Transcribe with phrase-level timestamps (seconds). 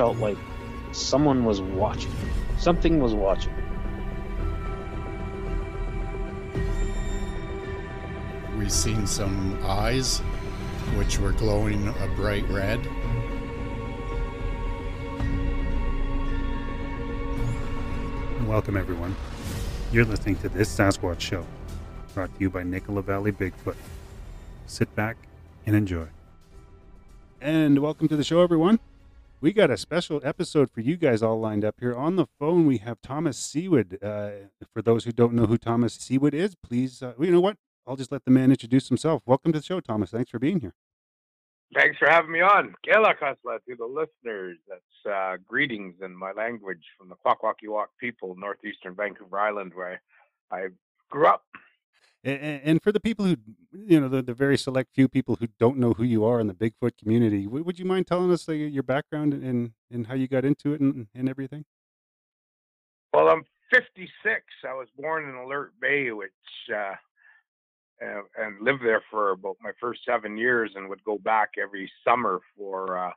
[0.00, 0.38] felt like
[0.92, 2.10] someone was watching.
[2.56, 3.52] Something was watching.
[8.56, 10.20] We seen some eyes,
[10.96, 12.80] which were glowing a bright red.
[18.46, 19.14] Welcome, everyone.
[19.92, 21.44] You're listening to This Sasquatch Show,
[22.14, 23.76] brought to you by Nicola Valley Bigfoot.
[24.66, 25.18] Sit back
[25.66, 26.06] and enjoy.
[27.42, 28.80] And welcome to the show, everyone.
[29.42, 31.94] We got a special episode for you guys all lined up here.
[31.96, 33.96] On the phone, we have Thomas Sewid.
[34.02, 37.56] Uh, for those who don't know who Thomas Sewid is, please, uh, you know what?
[37.86, 39.22] I'll just let the man introduce himself.
[39.24, 40.10] Welcome to the show, Thomas.
[40.10, 40.74] Thanks for being here.
[41.74, 42.74] Thanks for having me on.
[42.84, 44.58] Gela Kasla to the listeners.
[44.68, 50.02] That's uh, greetings in my language from the Kwakwaka'wakw people, northeastern Vancouver Island, where
[50.50, 50.66] I
[51.08, 51.44] grew up.
[52.22, 53.36] And, and for the people who,
[53.72, 56.46] you know, the, the very select few people who don't know who you are in
[56.46, 60.28] the Bigfoot community, would you mind telling us uh, your background and, and how you
[60.28, 61.64] got into it and, and everything?
[63.12, 64.10] Well, I'm 56.
[64.68, 66.30] I was born in Alert Bay, which
[66.74, 66.94] uh,
[68.00, 71.90] and, and lived there for about my first seven years and would go back every
[72.06, 73.10] summer for uh,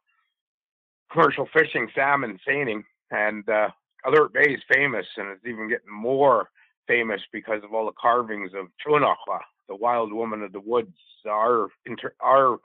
[1.12, 2.84] commercial fishing, salmon, seining.
[3.12, 3.70] And uh,
[4.06, 6.50] Alert Bay is famous and it's even getting more
[6.88, 10.96] famous because of all the carvings of Chunahua, the wild woman of the woods,
[11.28, 12.60] our, inter- our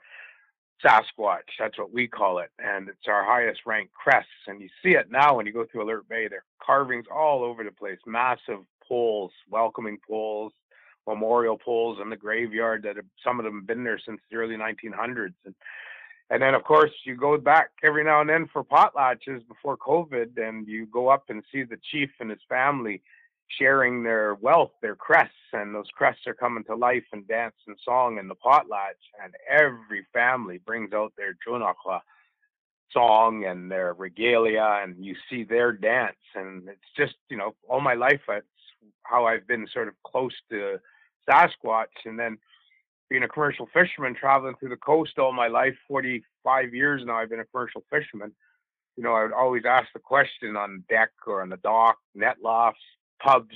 [0.83, 2.49] Sasquatch, that's what we call it.
[2.59, 4.27] And it's our highest ranked crest.
[4.47, 6.27] And you see it now when you go through Alert Bay.
[6.27, 10.53] There are carvings all over the place, massive poles, welcoming poles,
[11.07, 14.37] memorial poles in the graveyard that have, some of them have been there since the
[14.37, 15.33] early 1900s.
[15.45, 15.55] And,
[16.29, 20.37] and then, of course, you go back every now and then for potlatches before COVID,
[20.37, 23.01] and you go up and see the chief and his family
[23.57, 27.75] sharing their wealth, their crests, and those crests are coming to life and dance and
[27.83, 29.01] song in the potlatch.
[29.23, 32.01] And every family brings out their Chunahua
[32.91, 36.17] song and their regalia, and you see their dance.
[36.35, 38.45] And it's just, you know, all my life, that's
[39.03, 40.79] how I've been sort of close to
[41.27, 42.05] Sasquatch.
[42.05, 42.37] And then
[43.09, 47.29] being a commercial fisherman, traveling through the coast all my life, 45 years now, I've
[47.29, 48.31] been a commercial fisherman.
[48.95, 52.37] You know, I would always ask the question on deck or on the dock, net
[52.43, 52.81] lofts,
[53.19, 53.55] pubs,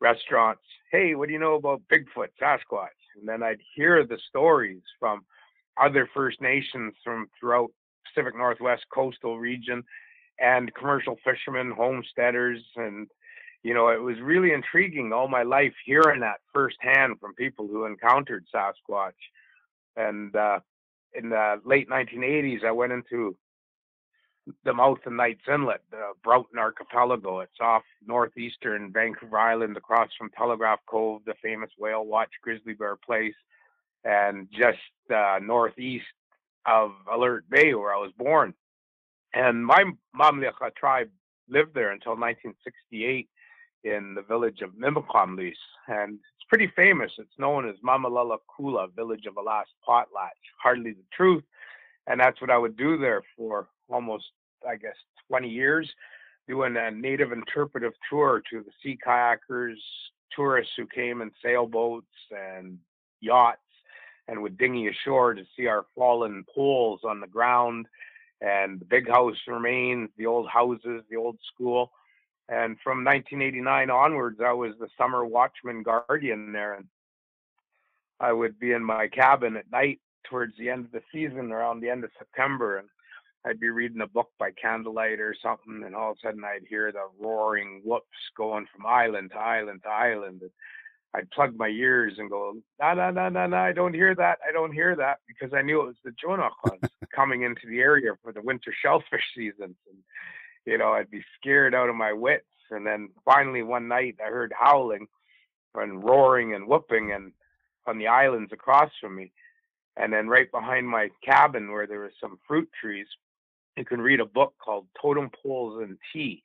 [0.00, 2.88] restaurants, hey, what do you know about Bigfoot, Sasquatch?
[3.16, 5.24] And then I'd hear the stories from
[5.80, 7.70] other First Nations from throughout
[8.06, 9.82] Pacific Northwest coastal region
[10.38, 13.08] and commercial fishermen, homesteaders, and
[13.62, 17.86] you know, it was really intriguing all my life hearing that firsthand from people who
[17.86, 19.12] encountered Sasquatch.
[19.96, 20.60] And uh,
[21.14, 23.36] in the late 1980s, I went into
[24.64, 27.40] the mouth of Knights Inlet, the Broughton Archipelago.
[27.40, 32.96] It's off northeastern Vancouver Island, across from Telegraph Cove, the famous whale watch Grizzly Bear
[32.96, 33.34] Place,
[34.04, 34.78] and just
[35.14, 36.04] uh, northeast
[36.66, 38.54] of Alert Bay, where I was born.
[39.32, 39.84] And my
[40.18, 41.10] Mamlicha tribe
[41.48, 43.28] lived there until 1968
[43.84, 45.56] in the village of Mimikwamlis,
[45.88, 47.12] and it's pretty famous.
[47.18, 50.40] It's known as Mamalala Kula, village of a last potlatch.
[50.62, 51.44] Hardly the truth,
[52.06, 54.24] and that's what I would do there for almost,
[54.68, 54.96] I guess,
[55.28, 55.90] 20 years,
[56.48, 59.76] doing a native interpretive tour to the sea kayakers,
[60.34, 62.78] tourists who came in sailboats and
[63.20, 63.60] yachts,
[64.28, 67.86] and would dinghy ashore to see our fallen poles on the ground
[68.40, 71.92] and the big house remains, the old houses, the old school
[72.48, 76.74] and from 1989 onwards, I was the summer watchman guardian there.
[76.74, 76.86] And
[78.20, 81.80] I would be in my cabin at night towards the end of the season, around
[81.80, 82.78] the end of September.
[82.78, 82.88] And
[83.46, 85.82] I'd be reading a book by candlelight or something.
[85.84, 88.06] And all of a sudden, I'd hear the roaring whoops
[88.36, 90.42] going from island to island to island.
[90.42, 90.50] And
[91.14, 94.38] I'd plug my ears and go, no, no, no, no, no, I don't hear that.
[94.48, 98.12] I don't hear that because I knew it was the Chunahua coming into the area
[98.22, 99.76] for the winter shellfish season.
[99.88, 99.98] And
[100.66, 102.46] you know, I'd be scared out of my wits.
[102.70, 105.06] And then finally one night I heard howling
[105.74, 107.32] and roaring and whooping and
[107.86, 109.32] on the islands across from me.
[109.96, 113.06] And then right behind my cabin where there were some fruit trees,
[113.76, 116.42] you can read a book called Totem Poles and Tea.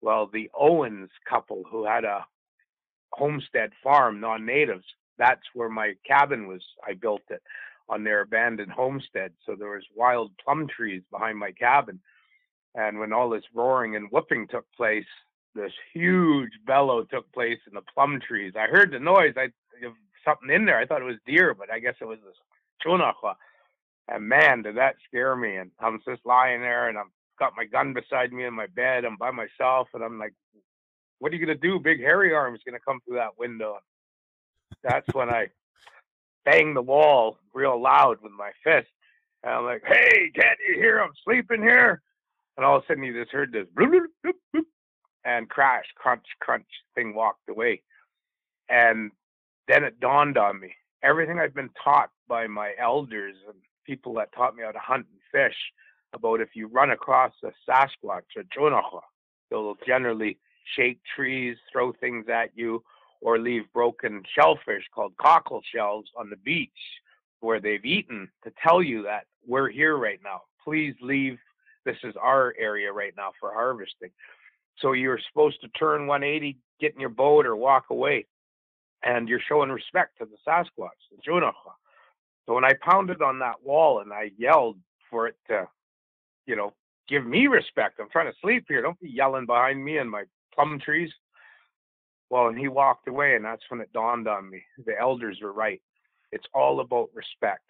[0.00, 2.24] Well, the Owens couple who had a
[3.12, 4.84] homestead farm, non-natives,
[5.18, 6.62] that's where my cabin was.
[6.86, 7.42] I built it
[7.88, 9.32] on their abandoned homestead.
[9.44, 12.00] So there was wild plum trees behind my cabin.
[12.74, 15.04] And when all this roaring and whooping took place,
[15.54, 18.54] this huge bellow took place in the plum trees.
[18.56, 19.34] I heard the noise.
[19.36, 19.48] I
[20.24, 20.78] something in there.
[20.78, 22.36] I thought it was deer, but I guess it was this
[22.84, 23.34] chunahua.
[24.08, 25.56] And man, did that scare me.
[25.56, 27.06] And I'm just lying there, and I've
[27.38, 29.04] got my gun beside me in my bed.
[29.04, 30.34] I'm by myself, and I'm like,
[31.18, 31.78] what are you gonna do?
[31.78, 33.78] Big hairy arm's gonna come through that window.
[34.82, 35.48] That's when I
[36.44, 38.88] bang the wall real loud with my fist.
[39.42, 42.02] And I'm like, hey, can't you hear I'm sleeping here?
[42.56, 43.92] And all of a sudden you just heard this bloop,
[44.24, 44.62] bloop, bloop,
[45.24, 47.82] and crash, crunch, crunch, thing walked away.
[48.68, 49.10] And
[49.68, 50.74] then it dawned on me.
[51.02, 55.06] Everything I've been taught by my elders and people that taught me how to hunt
[55.10, 55.56] and fish
[56.12, 59.00] about if you run across a Sasquatch or Jonacha,
[59.50, 60.38] they'll generally
[60.76, 62.82] shake trees, throw things at you,
[63.20, 66.70] or leave broken shellfish called cockle shells on the beach
[67.40, 70.42] where they've eaten to tell you that we're here right now.
[70.62, 71.38] Please leave.
[71.84, 74.10] This is our area right now for harvesting.
[74.78, 78.26] So you're supposed to turn 180, get in your boat, or walk away.
[79.02, 81.72] And you're showing respect to the Sasquatch, the Junacha.
[82.46, 84.78] So when I pounded on that wall and I yelled
[85.10, 85.68] for it to,
[86.46, 86.72] you know,
[87.08, 88.82] give me respect, I'm trying to sleep here.
[88.82, 91.10] Don't be yelling behind me and my plum trees.
[92.30, 94.62] Well, and he walked away, and that's when it dawned on me.
[94.86, 95.82] The elders were right.
[96.30, 97.68] It's all about respect.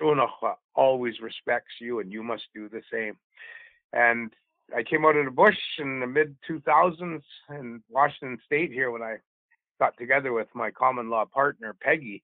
[0.00, 3.16] Chunacha always respects you, and you must do the same.
[3.92, 4.32] And
[4.76, 9.02] I came out of the bush in the mid 2000s in Washington State here when
[9.02, 9.16] I
[9.78, 12.22] got together with my common law partner, Peggy.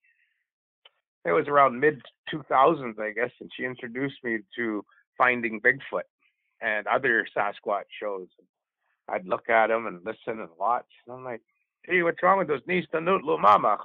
[1.26, 2.02] It was around mid
[2.32, 4.84] 2000s, I guess, and she introduced me to
[5.18, 6.02] Finding Bigfoot
[6.60, 8.28] and other Sasquatch shows.
[9.08, 10.86] I'd look at them and listen and watch.
[11.06, 11.42] And I'm like,
[11.82, 13.76] hey, what's wrong with those Nistanut Lumama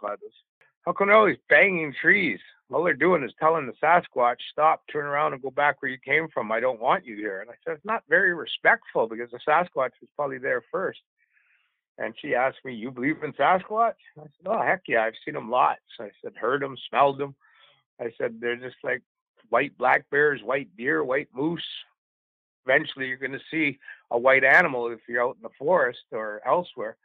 [0.86, 2.40] How come they're always banging trees?
[2.72, 5.98] All they're doing is telling the Sasquatch, stop, turn around, and go back where you
[5.98, 6.52] came from.
[6.52, 7.42] I don't want you here.
[7.42, 11.00] And I said, it's not very respectful because the Sasquatch was probably there first.
[11.98, 13.94] And she asked me, you believe in Sasquatch?
[14.18, 15.82] I said, oh, heck yeah, I've seen them lots.
[16.00, 17.36] I said, heard them, smelled them.
[18.00, 19.02] I said, they're just like
[19.50, 21.62] white black bears, white deer, white moose.
[22.66, 23.78] Eventually, you're going to see
[24.10, 26.98] a white animal if you're out in the forest or elsewhere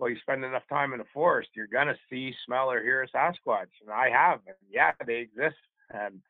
[0.00, 3.08] well, you spend enough time in the forest, you're gonna see, smell, or hear a
[3.08, 5.58] Sasquatch, and I have, and yeah, they exist,
[5.90, 6.20] and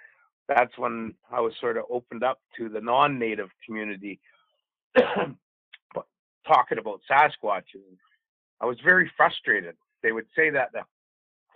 [0.49, 4.21] that's when I was sort of opened up to the non-native community,
[6.51, 7.99] talking about Sasquatches.
[8.61, 9.77] I was very frustrated.
[10.03, 10.83] They would say that the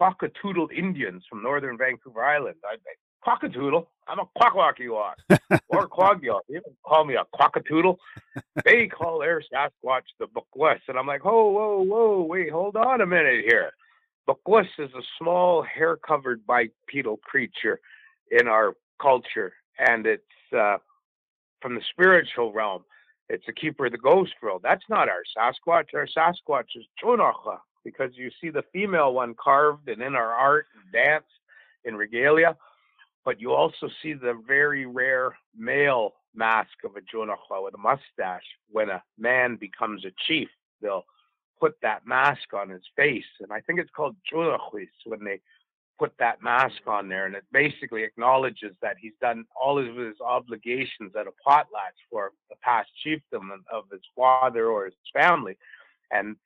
[0.01, 2.57] Quackatoodle Indians from northern Vancouver Island.
[2.71, 2.97] I'd say,
[3.27, 3.87] Quackatoodle?
[4.07, 6.41] I'm a Kwakwaka'wakw or Quagyok.
[6.49, 7.97] You don't call me a Quackatoodle.
[8.65, 10.81] they call their Sasquatch the Bukwus.
[10.89, 13.71] And I'm like, whoa, whoa, whoa, wait, hold on a minute here.
[14.29, 17.81] Bukwus is a small hair-covered bipedal creature
[18.31, 20.23] in our culture, and it's
[20.57, 20.77] uh,
[21.61, 22.85] from the spiritual realm.
[23.29, 24.61] It's a keeper of the ghost world.
[24.63, 25.95] That's not our Sasquatch.
[25.95, 30.67] Our Sasquatch is Chonacha, because you see the female one carved and in our art
[30.75, 31.25] and dance
[31.85, 32.57] in regalia
[33.25, 38.45] but you also see the very rare male mask of a Jonacha with a mustache.
[38.71, 40.49] When a man becomes a chief,
[40.83, 41.07] they'll
[41.59, 43.25] put that mask on his face.
[43.41, 45.41] And I think it's called Jonachis when they
[45.99, 47.27] put that mask on there.
[47.27, 52.33] And it basically acknowledges that he's done all of his obligations at a potlatch for
[52.51, 55.57] the past chiefdom of his father or his family.
[56.11, 56.37] And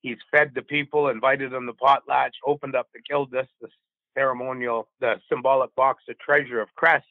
[0.00, 3.68] he's fed the people, invited them to potlatch, opened up the gildas, the
[4.14, 7.08] ceremonial, the symbolic box, the treasure of crests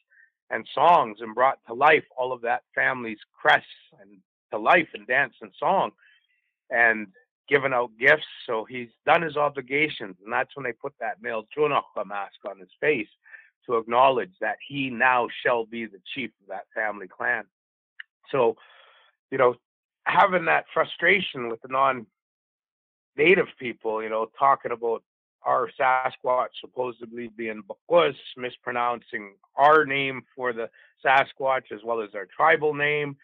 [0.50, 3.68] and songs, and brought to life all of that family's crests
[4.00, 4.18] and
[4.52, 5.90] to life in dance and song,
[6.70, 7.08] and
[7.48, 8.26] given out gifts.
[8.46, 12.58] So he's done his obligations, and that's when they put that male Junachla mask on
[12.58, 13.08] his face
[13.66, 17.44] to acknowledge that he now shall be the chief of that family clan.
[18.30, 18.56] So,
[19.30, 19.54] you know,
[20.04, 22.06] having that frustration with the non
[23.16, 25.02] native people, you know, talking about
[25.42, 30.68] our Sasquatch supposedly being Bakus, mispronouncing our name for the
[31.04, 33.16] Sasquatch as well as our tribal name,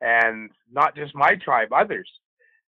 [0.00, 2.08] and not just my tribe, others.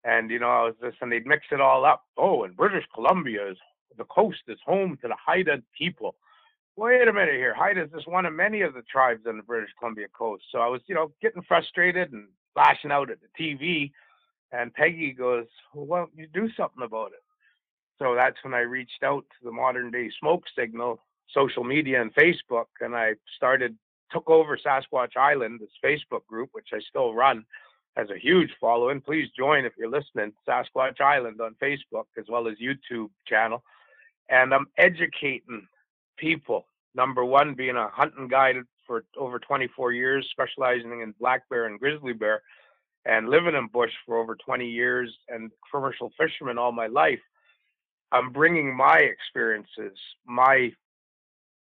[0.03, 2.05] And you know, I was just, and they'd mix it all up.
[2.17, 3.57] Oh, and British Columbia is
[3.97, 6.15] the coast is home to the Haida people.
[6.75, 9.43] Wait a minute here, Haida is just one of many of the tribes on the
[9.43, 10.43] British Columbia coast.
[10.51, 13.91] So I was, you know, getting frustrated and flashing out at the TV.
[14.51, 17.23] And Peggy goes, well, why don't you do something about it?
[17.99, 21.03] So that's when I reached out to the modern day smoke signal,
[21.33, 23.77] social media and Facebook, and I started
[24.11, 27.45] took over Sasquatch Island, this Facebook group, which I still run,
[27.99, 29.01] has a huge following.
[29.01, 33.61] Please join if you're listening, Sasquatch Island on Facebook as well as YouTube channel.
[34.29, 35.67] And I'm educating
[36.17, 36.65] people.
[36.95, 38.55] Number one, being a hunting guide
[38.87, 42.41] for over 24 years, specializing in black bear and grizzly bear,
[43.05, 47.19] and living in bush for over 20 years, and commercial fisherman all my life.
[48.11, 50.71] I'm bringing my experiences, my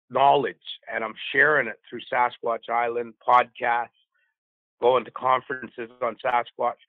[0.10, 0.58] knowledge,
[0.94, 3.88] and I'm sharing it through Sasquatch Island podcasts,
[4.82, 6.80] going to conferences on Sasquatch,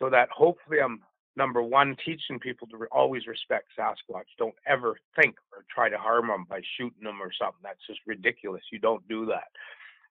[0.00, 1.00] so that hopefully I'm
[1.36, 4.24] number one, teaching people to re- always respect Sasquatch.
[4.38, 7.60] Don't ever think or try to harm them by shooting them or something.
[7.62, 8.62] That's just ridiculous.
[8.72, 9.48] You don't do that.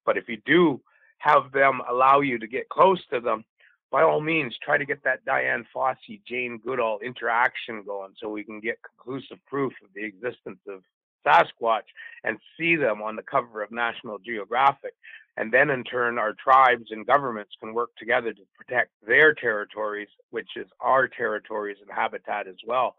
[0.05, 0.81] But if you do
[1.19, 3.43] have them allow you to get close to them,
[3.91, 8.43] by all means, try to get that Dian Fossey, Jane Goodall interaction going so we
[8.43, 10.81] can get conclusive proof of the existence of
[11.25, 11.89] Sasquatch
[12.23, 14.93] and see them on the cover of National Geographic.
[15.39, 20.09] And then, in turn, our tribes and governments can work together to protect their territories,
[20.31, 22.97] which is our territories and habitat as well.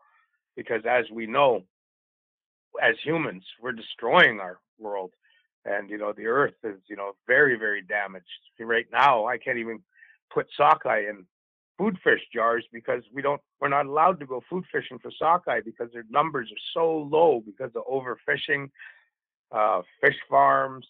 [0.56, 1.64] Because as we know,
[2.82, 5.12] as humans, we're destroying our world.
[5.66, 8.24] And, you know, the earth is, you know, very, very damaged.
[8.58, 9.80] Right now, I can't even
[10.32, 11.26] put sockeye in
[11.76, 15.60] food fish jars because we don't we're not allowed to go food fishing for sockeye
[15.62, 18.70] because their numbers are so low because of overfishing,
[19.52, 20.86] uh, fish farms,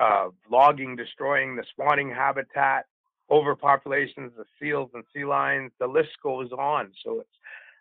[0.00, 2.86] uh, logging destroying the spawning habitat,
[3.30, 5.72] overpopulations of seals and sea lions.
[5.78, 6.90] The list goes on.
[7.04, 7.28] So it's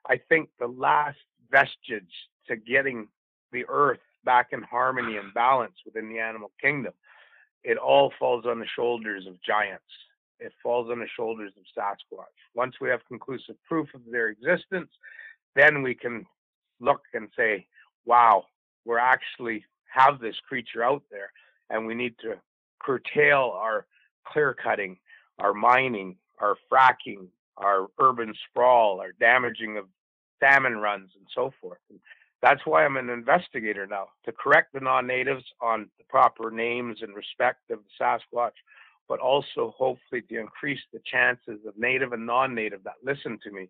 [0.07, 1.17] I think the last
[1.51, 2.13] vestige
[2.47, 3.07] to getting
[3.51, 6.93] the earth back in harmony and balance within the animal kingdom.
[7.63, 9.83] It all falls on the shoulders of giants
[10.39, 12.23] it falls on the shoulders of Sasquatch.
[12.55, 14.89] Once we have conclusive proof of their existence,
[15.55, 16.25] then we can
[16.79, 17.67] look and say,
[18.05, 18.45] wow,
[18.85, 21.31] we're actually have this creature out there
[21.69, 22.35] and we need to
[22.79, 23.85] curtail our
[24.25, 24.97] clear cutting,
[25.39, 29.85] our mining, our fracking, our urban sprawl, our damaging of
[30.39, 31.79] salmon runs and so forth.
[31.89, 31.99] And
[32.41, 37.13] that's why I'm an investigator now to correct the non-natives on the proper names and
[37.13, 38.53] respect of the Sasquatch
[39.09, 43.67] but also hopefully to increase the chances of native and non-native that listen to me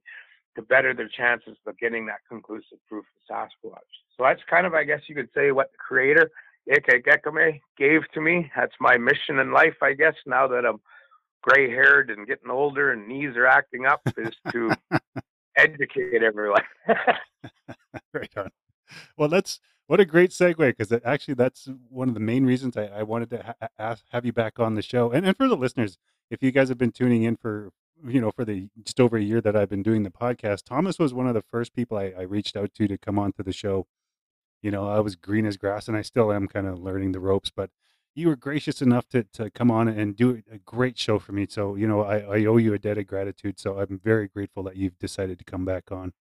[0.56, 3.78] to better their chances of getting that conclusive proof of Sasquatch.
[4.18, 6.30] So that's kind of, I guess you could say, what the creator,
[6.72, 8.52] Ike Gekame, gave to me.
[8.56, 10.80] That's my mission in life, I guess, now that I'm
[11.42, 14.76] gray haired and getting older and knees are acting up, is to
[15.58, 16.64] educate everyone.
[18.14, 18.50] right on.
[19.18, 22.86] Well, that's what a great segue because actually that's one of the main reasons I,
[22.86, 25.12] I wanted to ha- ask, have you back on the show.
[25.12, 25.98] And, and for the listeners,
[26.30, 27.72] if you guys have been tuning in for
[28.06, 31.00] you know for the just over a year that I've been doing the podcast, Thomas
[31.00, 33.44] was one of the first people I, I reached out to to come on to
[33.44, 33.88] the show.
[34.62, 37.20] You know, I was green as grass, and I still am kind of learning the
[37.20, 37.70] ropes, but
[38.16, 41.48] you were gracious enough to, to come on and do a great show for me.
[41.50, 43.60] So, you know, I, I owe you a debt of gratitude.
[43.60, 46.12] So I'm very grateful that you've decided to come back on.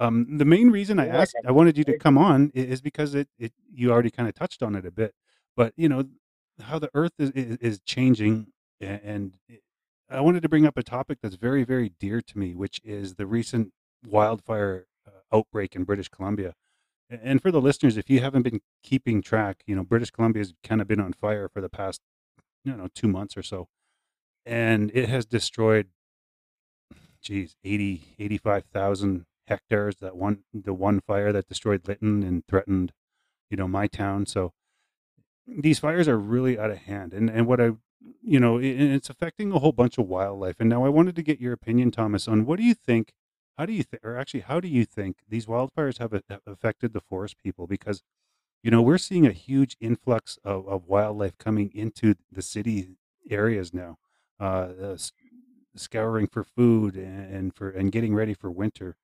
[0.00, 3.28] Um, the main reason I asked, I wanted you to come on, is because it,
[3.38, 5.14] it you already kind of touched on it a bit,
[5.56, 6.04] but you know
[6.62, 8.46] how the Earth is is, is changing,
[8.80, 9.60] and it,
[10.08, 13.16] I wanted to bring up a topic that's very very dear to me, which is
[13.16, 13.74] the recent
[14.06, 16.54] wildfire uh, outbreak in British Columbia.
[17.10, 20.54] And for the listeners, if you haven't been keeping track, you know British Columbia has
[20.62, 22.00] kind of been on fire for the past,
[22.64, 23.68] you know, two months or so,
[24.46, 25.88] and it has destroyed,
[27.20, 29.96] geez, 80, 85,000 hectares.
[29.96, 32.92] That one, the one fire that destroyed Lytton and threatened,
[33.50, 34.26] you know, my town.
[34.26, 34.52] So
[35.46, 37.12] these fires are really out of hand.
[37.12, 37.72] And and what I,
[38.22, 40.56] you know, it, it's affecting a whole bunch of wildlife.
[40.60, 43.12] And now I wanted to get your opinion, Thomas, on what do you think?
[43.60, 46.94] How do you think, or actually, how do you think these wildfires have, have affected
[46.94, 47.66] the forest people?
[47.66, 48.02] Because
[48.62, 52.96] you know we're seeing a huge influx of, of wildlife coming into the city
[53.28, 53.98] areas now
[54.40, 54.96] uh, uh,
[55.76, 58.96] scouring for food and, and, for and getting ready for winter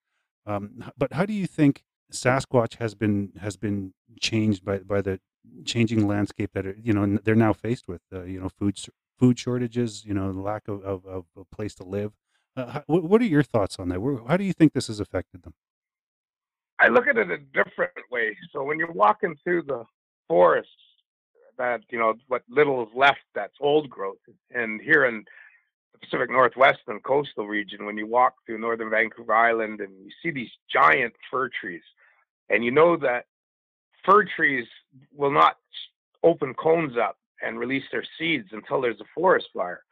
[0.46, 5.20] um, but how do you think Sasquatch has been has been changed by by the
[5.66, 8.00] changing landscape that are, you know they're now faced with?
[8.10, 8.78] Uh, you know, food
[9.18, 10.04] food shortages.
[10.06, 12.12] You know, lack of, of, of a place to live.
[12.56, 14.00] Uh, how, what are your thoughts on that?
[14.26, 15.54] How do you think this has affected them?
[16.78, 18.36] I look at it a different way.
[18.52, 19.84] So when you're walking through the
[20.28, 20.68] forest,
[21.58, 24.18] that you know what little is left that's old growth,
[24.54, 25.25] and here in
[25.92, 30.10] the Pacific Northwest and coastal region, when you walk through northern Vancouver Island and you
[30.22, 31.82] see these giant fir trees,
[32.50, 33.25] and you know that
[34.04, 34.66] fir trees
[35.14, 35.56] will not
[36.22, 39.82] open cones up and release their seeds until there's a forest fire.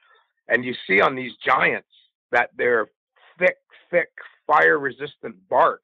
[0.48, 1.88] And you see on these giants
[2.34, 2.88] that their
[3.38, 3.58] thick,
[3.92, 4.10] thick,
[4.44, 5.82] fire resistant bark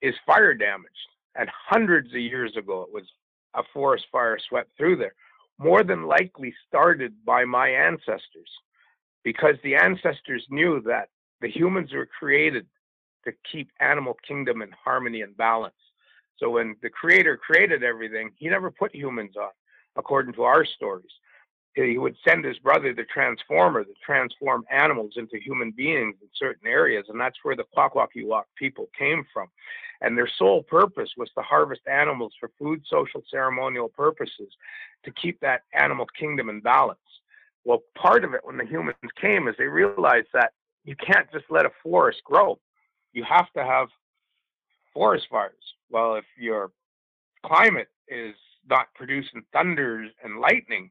[0.00, 0.90] is fire damaged.
[1.34, 3.04] And hundreds of years ago, it was
[3.54, 5.14] a forest fire swept through there,
[5.58, 8.50] more than likely started by my ancestors
[9.22, 11.10] because the ancestors knew that
[11.42, 12.66] the humans were created
[13.26, 15.74] to keep animal kingdom in harmony and balance.
[16.38, 19.50] So when the creator created everything, he never put humans on,
[19.96, 21.10] according to our stories.
[21.76, 26.66] He would send his brother, the transformer, to transform animals into human beings in certain
[26.66, 27.04] areas.
[27.10, 29.48] And that's where the Kwakwaka'wakw people came from.
[30.00, 34.48] And their sole purpose was to harvest animals for food, social, ceremonial purposes
[35.04, 36.98] to keep that animal kingdom in balance.
[37.64, 40.52] Well, part of it when the humans came is they realized that
[40.84, 42.58] you can't just let a forest grow.
[43.12, 43.88] You have to have
[44.94, 45.52] forest fires.
[45.90, 46.70] Well, if your
[47.44, 48.34] climate is
[48.68, 50.90] not producing thunders and lightning,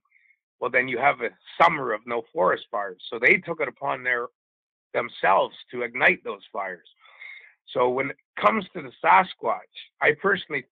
[0.59, 1.29] well, then you have a
[1.61, 3.01] summer of no forest fires.
[3.09, 4.27] So they took it upon their
[4.93, 6.87] themselves to ignite those fires.
[7.73, 9.59] So when it comes to the Sasquatch,
[10.01, 10.65] I personally,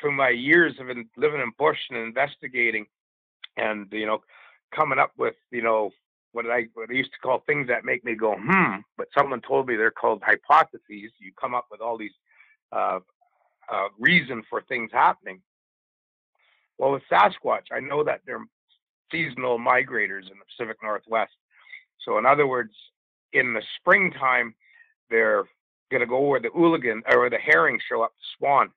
[0.00, 2.86] through my years of living in bush and investigating,
[3.56, 4.22] and you know,
[4.74, 5.90] coming up with you know
[6.32, 9.40] what I what I used to call things that make me go hmm, but someone
[9.40, 11.12] told me they're called hypotheses.
[11.18, 12.14] You come up with all these
[12.72, 12.98] uh,
[13.72, 15.40] uh, reason for things happening.
[16.78, 18.44] Well, with Sasquatch, I know that they're
[19.10, 21.32] seasonal migrators in the Pacific Northwest.
[22.04, 22.72] So, in other words,
[23.32, 24.54] in the springtime,
[25.10, 25.44] they're
[25.90, 28.70] going to go where the ooligan or the herring show up to spawn,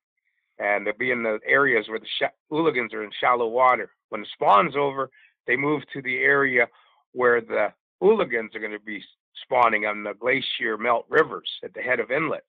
[0.60, 3.92] and they'll be in the areas where the sh- oologans are in shallow water.
[4.10, 5.10] When the spawn's over,
[5.48, 6.68] they move to the area
[7.14, 9.04] where the oologans are going to be
[9.44, 12.46] spawning on the glacier melt rivers at the head of inlets.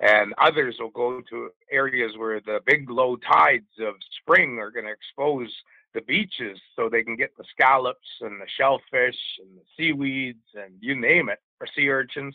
[0.00, 4.86] And others will go to areas where the big low tides of spring are going
[4.86, 5.52] to expose
[5.94, 10.74] the beaches so they can get the scallops and the shellfish and the seaweeds and
[10.80, 12.34] you name it, or sea urchins.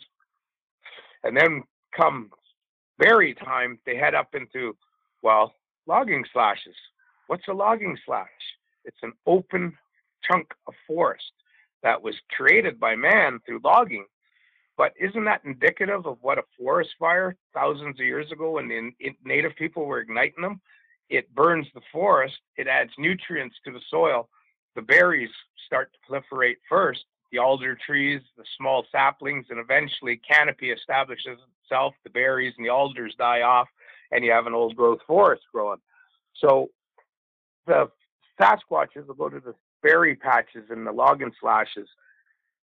[1.22, 1.62] And then
[1.94, 2.30] come
[2.98, 4.76] berry time, they head up into,
[5.22, 5.54] well,
[5.86, 6.74] logging slashes.
[7.26, 8.28] What's a logging slash?
[8.84, 9.76] It's an open
[10.28, 11.32] chunk of forest
[11.82, 14.06] that was created by man through logging.
[14.76, 18.90] But isn't that indicative of what a forest fire thousands of years ago when the
[19.24, 20.60] native people were igniting them?
[21.10, 24.28] It burns the forest, it adds nutrients to the soil.
[24.76, 25.30] The berries
[25.66, 31.94] start to proliferate first, the alder trees, the small saplings, and eventually canopy establishes itself.
[32.04, 33.68] The berries and the alders die off,
[34.12, 35.80] and you have an old growth forest growing.
[36.36, 36.70] So
[37.66, 37.90] the
[38.40, 41.88] Sasquatches will go to the berry patches and the logging slashes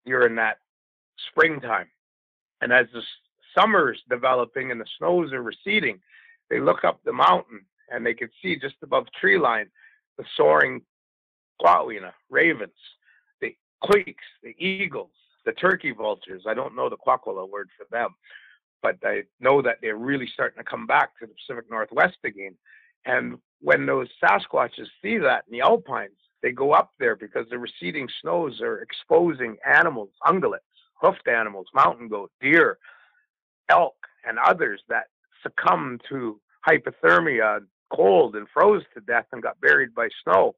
[0.05, 0.59] during that
[1.31, 1.87] springtime.
[2.61, 3.03] And as the
[3.57, 6.01] summer's developing and the snows are receding,
[6.51, 7.61] they look up the mountain
[7.93, 9.67] and they could see just above tree line
[10.19, 10.83] the soaring
[11.61, 12.73] quawina, ravens,
[13.41, 15.11] the quakes, the eagles,
[15.45, 16.43] the turkey vultures.
[16.47, 18.11] I don't know the Kwakwala word for them,
[18.83, 22.57] but I know that they're really starting to come back to the Pacific Northwest again.
[23.05, 27.59] And when those Sasquatches see that in the alpines, they go up there because the
[27.59, 30.59] receding snows are exposing animals, ungulates,
[30.95, 32.79] hoofed animals, mountain goat, deer,
[33.69, 35.05] elk, and others that
[35.43, 37.61] succumb to hypothermia,
[37.95, 40.55] cold, and froze to death and got buried by snow.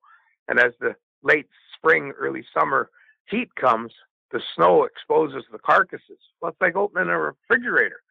[0.49, 2.91] And as the late spring, early summer
[3.29, 3.93] heat comes,
[4.31, 6.19] the snow exposes the carcasses.
[6.41, 8.03] Well, it's like opening a refrigerator.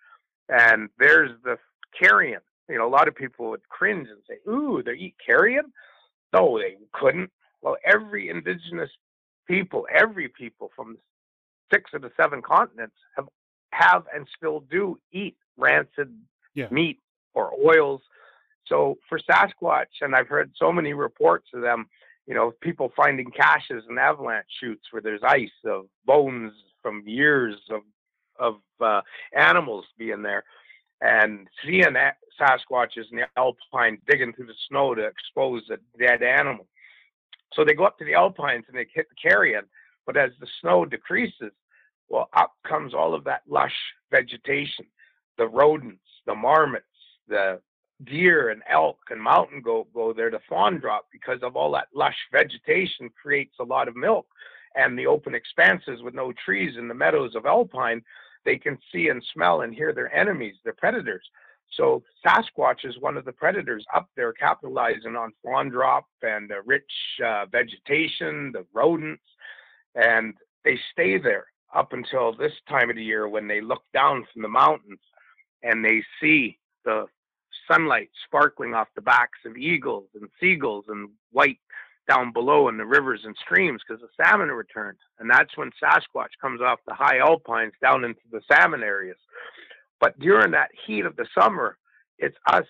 [0.50, 1.58] And there's the
[2.00, 2.42] carrion.
[2.70, 5.66] You know, a lot of people would cringe and say, Ooh, they eat carrion?
[6.34, 7.30] No, they couldn't.
[7.62, 8.90] Well, every indigenous
[9.48, 10.98] people, every people from
[11.72, 13.28] six of the seven continents have
[13.72, 16.14] have and still do eat rancid
[16.54, 16.68] yeah.
[16.70, 17.00] meat
[17.34, 18.02] or oils.
[18.68, 21.88] So for Sasquatch, and I've heard so many reports of them,
[22.28, 27.56] you know, people finding caches and avalanche chutes where there's ice of bones from years
[27.70, 27.82] of
[28.40, 29.02] of uh,
[29.38, 30.44] animals being there,
[31.02, 31.96] and seeing
[32.40, 36.66] Sasquatches in the alpine digging through the snow to expose a dead animal.
[37.54, 39.66] So they go up to the alpines and they hit the carrion,
[40.08, 41.52] but as the snow decreases,
[42.10, 43.76] well, up comes all of that lush
[44.12, 44.86] vegetation,
[45.38, 46.86] the rodents, the marmots,
[47.28, 47.60] the
[48.04, 51.88] deer and elk and mountain goat go there to fawn drop because of all that
[51.94, 54.28] lush vegetation creates a lot of milk.
[54.76, 58.02] And the open expanses with no trees in the meadows of alpine,
[58.44, 61.24] they can see and smell and hear their enemies, their predators.
[61.78, 66.62] So Sasquatch is one of the predators up there capitalizing on fawn drop and the
[66.66, 66.92] rich
[67.26, 69.24] uh, vegetation, the rodents,
[69.96, 74.26] and they stay there up until this time of the year when they look down
[74.32, 75.00] from the mountains
[75.64, 77.06] and they see the
[77.72, 81.60] sunlight sparkling off the backs of eagles and seagulls and white
[82.10, 84.98] down below in the rivers and streams because the salmon returned.
[85.20, 89.18] And that's when Sasquatch comes off the high alpines down into the salmon areas.
[90.00, 91.78] But during that heat of the summer,
[92.18, 92.66] it's us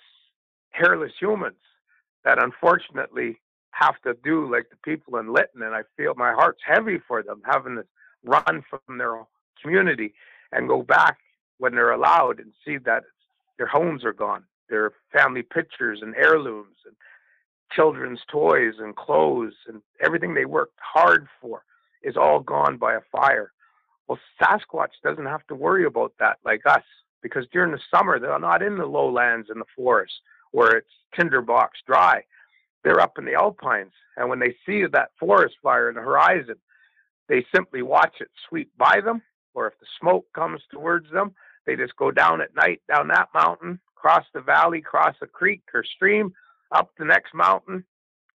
[0.70, 1.56] hairless humans
[2.24, 3.40] that unfortunately
[3.72, 5.64] have to do like the people in Lytton.
[5.64, 7.86] And I feel my heart's heavy for them having to
[8.24, 9.24] run from their
[9.62, 10.14] community
[10.52, 11.18] and go back
[11.58, 13.04] when they're allowed and see that
[13.58, 16.96] their homes are gone, their family pictures and heirlooms and
[17.72, 21.64] children's toys and clothes and everything they worked hard for
[22.04, 23.52] is all gone by a fire.
[24.08, 26.84] Well, Sasquatch doesn't have to worry about that like us
[27.22, 30.20] because during the summer they're not in the lowlands and the forests
[30.52, 32.24] where it's tinderbox dry.
[32.84, 36.56] They're up in the alpines, and when they see that forest fire in the horizon,
[37.30, 39.22] they simply watch it sweep by them,
[39.54, 41.34] or if the smoke comes towards them,
[41.66, 45.62] they just go down at night, down that mountain, cross the valley, cross a creek
[45.74, 46.34] or stream,
[46.74, 47.86] up the next mountain,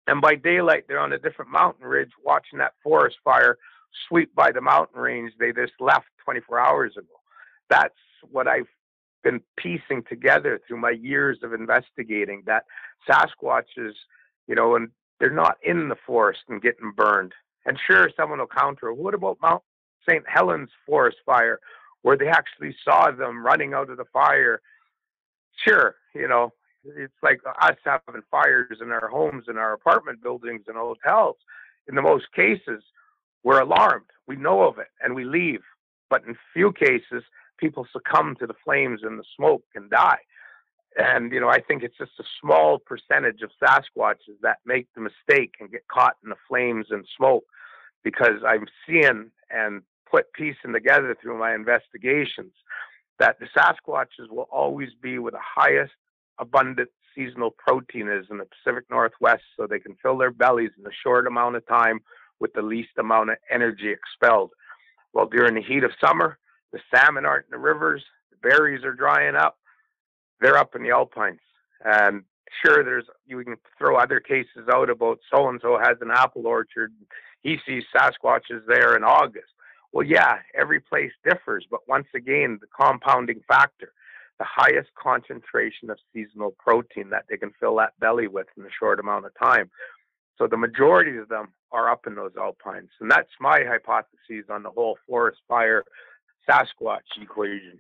[0.06, 3.58] and by daylight they're on a different mountain ridge watching that forest fire
[4.08, 7.16] sweep by the mountain range they just left 24 hours ago.
[7.68, 7.96] That's
[8.30, 8.68] what I've
[9.24, 12.66] been piecing together through my years of investigating that
[13.10, 13.94] Sasquatches,
[14.48, 17.34] you know, and they're not in the forest and getting burned.
[17.66, 19.64] And sure, someone will counter, what about Mount
[20.08, 20.24] St.
[20.28, 21.60] Helens forest fire,
[22.04, 24.62] where they actually saw them running out of the fire?
[25.64, 30.64] Sure, you know, it's like us having fires in our homes and our apartment buildings
[30.68, 31.38] and hotels.
[31.88, 32.84] In the most cases,
[33.44, 34.06] we're alarmed.
[34.28, 35.62] We know of it and we leave.
[36.10, 37.24] But in few cases,
[37.58, 40.20] people succumb to the flames and the smoke and die.
[40.98, 45.02] And, you know, I think it's just a small percentage of Sasquatches that make the
[45.02, 47.44] mistake and get caught in the flames and smoke
[48.04, 52.54] because I'm seeing and put piecing together through my investigations
[53.20, 55.94] that the Sasquatches will always be where the highest
[56.40, 60.86] abundant seasonal protein is in the Pacific Northwest so they can fill their bellies in
[60.86, 62.02] a short amount of time
[62.40, 64.52] with the least amount of energy expelled.
[65.14, 66.38] Well, during the heat of summer,
[66.74, 69.58] the salmon aren't in the rivers, the berries are drying up,
[70.42, 71.40] they're up in the alpines.
[71.86, 72.24] And
[72.66, 76.48] sure, there's you can throw other cases out about so and so has an apple
[76.48, 76.92] orchard,
[77.42, 79.55] he sees Sasquatches there in August.
[79.96, 83.94] Well, yeah, every place differs, but once again, the compounding factor,
[84.40, 88.70] the highest concentration of seasonal protein that they can fill that belly with in a
[88.78, 89.72] short amount of time.
[90.38, 92.90] So the majority of them are up in those alpines.
[93.00, 95.86] And that's my hypothesis on the whole forest fire
[96.46, 97.80] Sasquatch equation.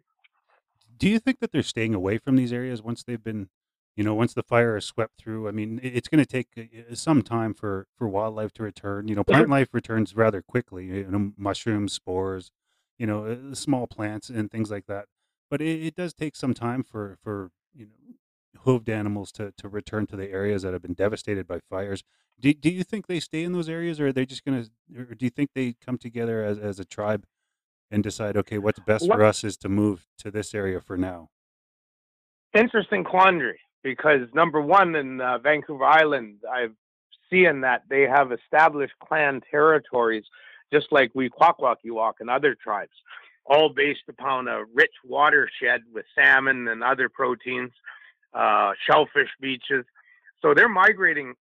[0.98, 3.50] Do you think that they're staying away from these areas once they've been,
[3.96, 5.48] you know, once the fire is swept through?
[5.48, 9.08] I mean, it's going to take uh, some time for for wildlife to return.
[9.08, 10.86] You know, plant life returns rather quickly.
[10.88, 12.52] You know, mushrooms, spores,
[12.98, 15.06] you know, uh, small plants and things like that.
[15.50, 19.70] But it, it does take some time for for you know hooved animals to to
[19.70, 22.04] return to the areas that have been devastated by fires.
[22.40, 25.00] Do do you think they stay in those areas, or are they just going to,
[25.02, 27.26] or do you think they come together as as a tribe
[27.92, 30.98] and decide, okay, what's best What for us is to move to this area for
[30.98, 31.30] now.
[32.58, 36.74] interesting quandary because number one in uh, Vancouver Island, I've
[37.32, 40.24] seen that they have established clan territories
[40.74, 42.96] just like we Kwakwaka'wakw and other tribes,
[43.46, 47.72] all based upon a rich watershed with salmon and other proteins,
[48.34, 49.86] uh, shellfish beaches.
[50.42, 51.36] So they're migrating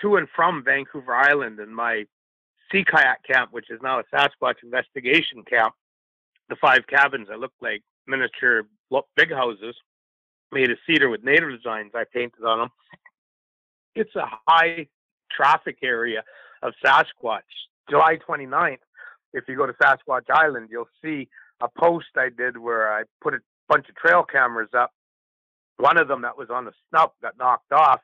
[0.00, 2.06] to and from Vancouver Island and my
[2.72, 5.74] sea kayak camp, which is now a Sasquatch investigation camp.
[6.48, 8.64] The five cabins that look like miniature
[9.16, 9.76] big houses
[10.54, 12.68] made of cedar with native designs I painted on them.
[13.94, 14.86] It's a high
[15.30, 16.22] traffic area
[16.62, 17.40] of Sasquatch.
[17.90, 18.78] July 29th,
[19.34, 21.28] if you go to Sasquatch Island, you'll see
[21.60, 23.38] a post I did where I put a
[23.68, 24.92] bunch of trail cameras up.
[25.76, 28.00] One of them that was on the snout got knocked off,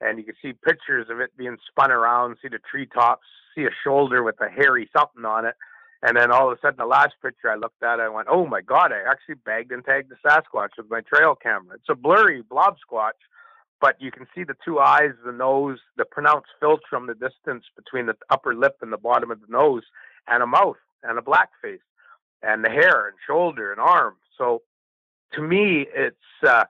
[0.00, 3.70] and you can see pictures of it being spun around, see the treetops, see a
[3.82, 5.54] shoulder with a hairy something on it.
[6.06, 8.46] And then all of a sudden, the last picture I looked at, I went, "Oh
[8.46, 8.92] my God!
[8.92, 11.76] I actually bagged and tagged the Sasquatch with my trail camera.
[11.76, 13.18] It's a blurry blob squatch,
[13.80, 18.04] but you can see the two eyes, the nose, the pronounced philtrum, the distance between
[18.04, 19.82] the upper lip and the bottom of the nose,
[20.28, 21.80] and a mouth and a black face,
[22.42, 24.16] and the hair and shoulder and arm.
[24.36, 24.60] So,
[25.32, 26.64] to me, it's uh,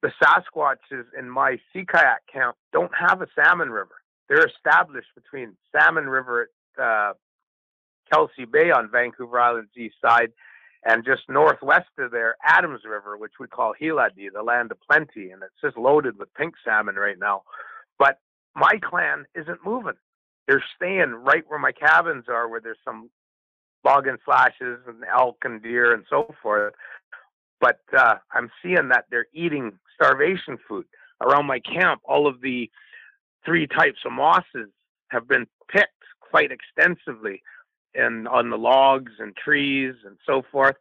[0.00, 3.96] the Sasquatches in my sea kayak camp don't have a salmon river.
[4.30, 6.48] They're established between Salmon River
[6.82, 7.12] uh,
[8.12, 10.32] Kelsey Bay on Vancouver Island's east side,
[10.84, 15.30] and just northwest of there, Adams River, which we call Hiladi, the land of plenty,
[15.30, 17.42] and it's just loaded with pink salmon right now.
[17.98, 18.18] But
[18.54, 19.94] my clan isn't moving.
[20.46, 23.10] They're staying right where my cabins are, where there's some
[23.84, 26.74] log and slashes and elk and deer and so forth.
[27.60, 30.86] But uh, I'm seeing that they're eating starvation food
[31.22, 32.02] around my camp.
[32.04, 32.70] All of the
[33.44, 34.68] three types of mosses
[35.08, 35.90] have been picked
[36.20, 37.42] quite extensively
[37.94, 40.76] and on the logs and trees and so forth.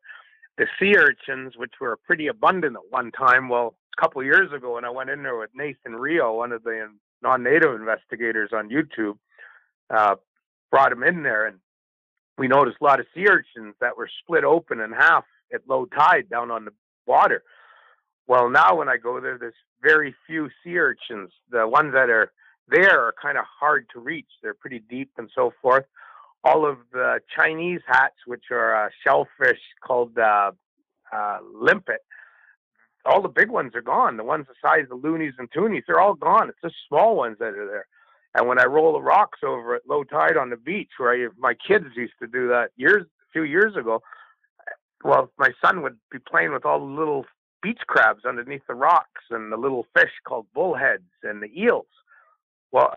[0.58, 4.76] The sea urchins, which were pretty abundant at one time, well, a couple years ago
[4.76, 6.90] when I went in there with Nathan Reo, one of the
[7.22, 9.18] non-native investigators on YouTube,
[9.90, 10.16] uh,
[10.72, 11.60] brought him in there, and
[12.38, 15.86] we noticed a lot of sea urchins that were split open in half at low
[15.86, 16.72] tide down on the
[17.06, 17.44] water.
[18.28, 21.32] Well, now when I go there, there's very few sea urchins.
[21.52, 22.32] The ones that are
[22.70, 24.30] there are kind of hard to reach.
[24.42, 25.86] They're pretty deep and so forth
[26.44, 30.52] all of the Chinese hats, which are a shellfish called uh,
[31.12, 32.02] uh, limpet,
[33.06, 34.18] all the big ones are gone.
[34.18, 36.50] The ones the size of loonies and toonies, they're all gone.
[36.50, 37.88] It's the small ones that are there.
[38.36, 41.28] And when I roll the rocks over at low tide on the beach, where I,
[41.38, 44.02] my kids used to do that years, a few years ago,
[45.04, 47.26] well, my son would be playing with all the little
[47.62, 51.86] beach crabs underneath the rocks and the little fish called bullheads and the eels.
[52.72, 52.96] Well,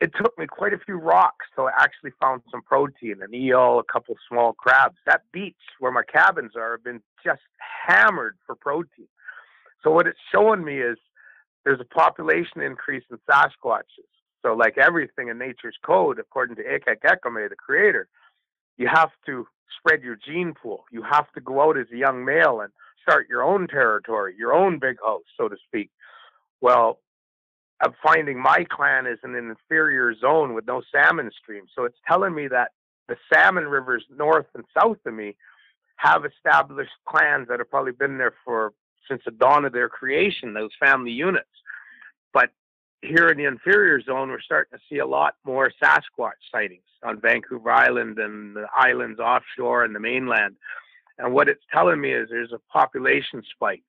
[0.00, 3.78] it took me quite a few rocks till I actually found some protein, an eel,
[3.78, 4.96] a couple small crabs.
[5.06, 7.40] That beach where my cabins are have been just
[7.86, 9.08] hammered for protein.
[9.82, 10.98] So what it's showing me is
[11.64, 14.10] there's a population increase in Sasquatches.
[14.42, 18.06] So like everything in nature's code, according to Ekekekame, the creator,
[18.76, 19.46] you have to
[19.78, 20.84] spread your gene pool.
[20.92, 24.52] You have to go out as a young male and start your own territory, your
[24.52, 25.90] own big house, so to speak.
[26.60, 26.98] Well,
[27.82, 31.64] I'm finding my clan is in an inferior zone with no salmon stream.
[31.74, 32.72] So it's telling me that
[33.08, 35.36] the salmon rivers north and south of me
[35.96, 38.72] have established clans that have probably been there for
[39.08, 41.48] since the dawn of their creation, those family units.
[42.32, 42.50] But
[43.02, 47.20] here in the inferior zone, we're starting to see a lot more Sasquatch sightings on
[47.20, 50.56] Vancouver Island and the islands offshore and the mainland.
[51.18, 53.82] And what it's telling me is there's a population spike.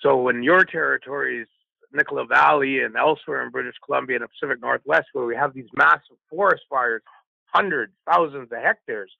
[0.00, 1.46] So when your territories,
[1.92, 5.68] Nicola Valley and elsewhere in British Columbia and the Pacific Northwest, where we have these
[5.74, 7.02] massive forest fires,
[7.46, 9.10] hundreds, thousands of hectares,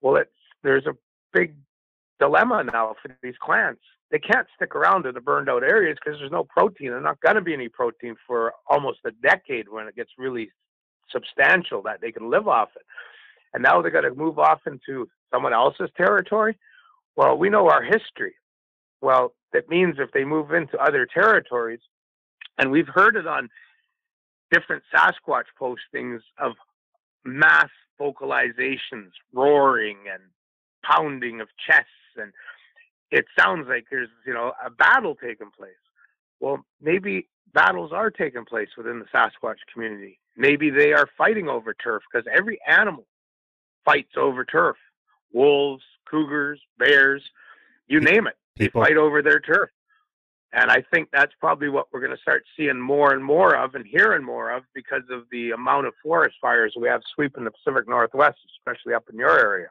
[0.00, 0.30] well, it's
[0.62, 0.96] there's a
[1.32, 1.54] big
[2.20, 3.78] dilemma now for these clans.
[4.10, 6.90] They can't stick around in the burned out areas because there's no protein.
[6.90, 10.50] There's not going to be any protein for almost a decade when it gets really
[11.10, 12.82] substantial that they can live off it.
[13.54, 16.58] And now they got to move off into someone else's territory.
[17.16, 18.34] Well, we know our history.
[19.00, 21.80] Well, that means if they move into other territories,
[22.58, 23.48] and we've heard it on
[24.50, 26.52] different Sasquatch postings of
[27.24, 30.22] mass vocalizations, roaring and
[30.84, 32.32] pounding of chests, and
[33.10, 35.72] it sounds like there's you know a battle taking place.
[36.40, 40.18] Well, maybe battles are taking place within the Sasquatch community.
[40.36, 43.06] Maybe they are fighting over turf because every animal
[43.84, 44.76] fights over turf.
[45.32, 47.22] Wolves, cougars, bears,
[47.86, 48.36] you name it.
[48.56, 48.82] People.
[48.82, 49.70] Fight over their turf.
[50.52, 53.74] And I think that's probably what we're going to start seeing more and more of
[53.74, 57.50] and hearing more of because of the amount of forest fires we have sweeping the
[57.50, 59.68] Pacific Northwest, especially up in your area.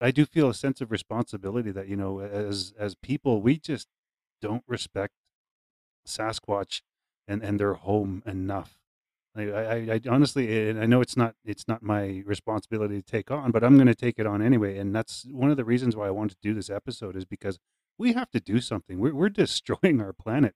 [0.00, 3.86] I do feel a sense of responsibility that, you know, as as people, we just
[4.42, 5.14] don't respect
[6.06, 6.82] Sasquatch
[7.28, 8.78] and, and their home enough.
[9.36, 13.52] I, I, I honestly, I know it's not it's not my responsibility to take on,
[13.52, 14.78] but I'm going to take it on anyway.
[14.78, 17.58] And that's one of the reasons why I wanted to do this episode is because
[17.98, 18.98] we have to do something.
[18.98, 20.54] We're, we're destroying our planet.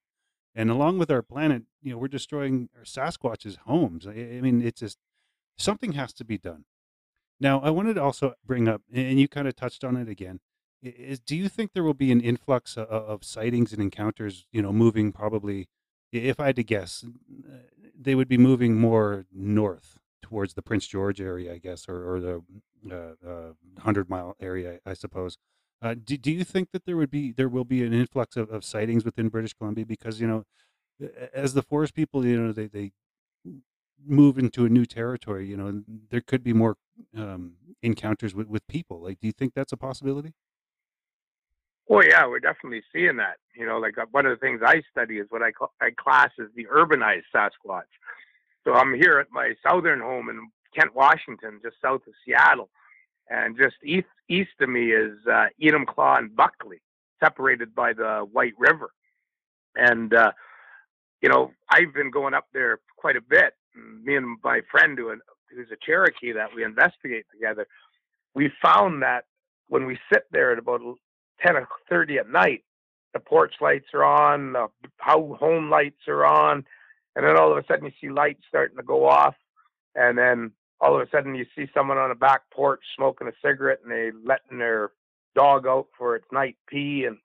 [0.54, 4.06] And along with our planet, you know, we're destroying our Sasquatch's homes.
[4.06, 4.98] I, I mean, it's just
[5.56, 6.64] something has to be done.
[7.38, 10.40] Now, I wanted to also bring up, and you kind of touched on it again,
[10.82, 14.60] is do you think there will be an influx of, of sightings and encounters, you
[14.60, 15.68] know, moving probably,
[16.12, 17.56] if I had to guess, uh,
[17.98, 22.20] they would be moving more north towards the Prince George area, I guess, or, or
[22.20, 22.42] the
[22.90, 25.38] uh, uh, 100 mile area, I suppose.
[25.82, 28.50] Uh, do, do you think that there would be there will be an influx of,
[28.50, 30.44] of sightings within British Columbia because you know
[31.32, 32.92] as the forest people you know they, they
[34.06, 36.76] move into a new territory you know there could be more
[37.16, 40.34] um, encounters with, with people like do you think that's a possibility
[41.92, 43.38] Oh yeah, we're definitely seeing that.
[43.52, 45.90] You know, like uh, one of the things I study is what I call I
[45.90, 47.90] class as the urbanized Sasquatch.
[48.62, 52.70] So I'm here at my southern home in Kent, Washington, just south of Seattle,
[53.28, 56.80] and just east east of me is uh, Enumclaw and Buckley,
[57.22, 58.90] separated by the White River.
[59.76, 60.32] And uh,
[61.20, 63.54] you know, I've been going up there quite a bit.
[64.04, 65.14] Me and my friend, who,
[65.54, 67.66] who's a Cherokee that we investigate together,
[68.34, 69.24] we found that
[69.68, 70.80] when we sit there at about
[71.44, 72.64] ten or thirty at night,
[73.12, 76.64] the porch lights are on, the home lights are on,
[77.16, 79.34] and then all of a sudden you see lights starting to go off,
[79.94, 83.32] and then all of a sudden you see someone on a back porch smoking a
[83.44, 84.90] cigarette and they letting their
[85.34, 87.18] dog out for its night pee and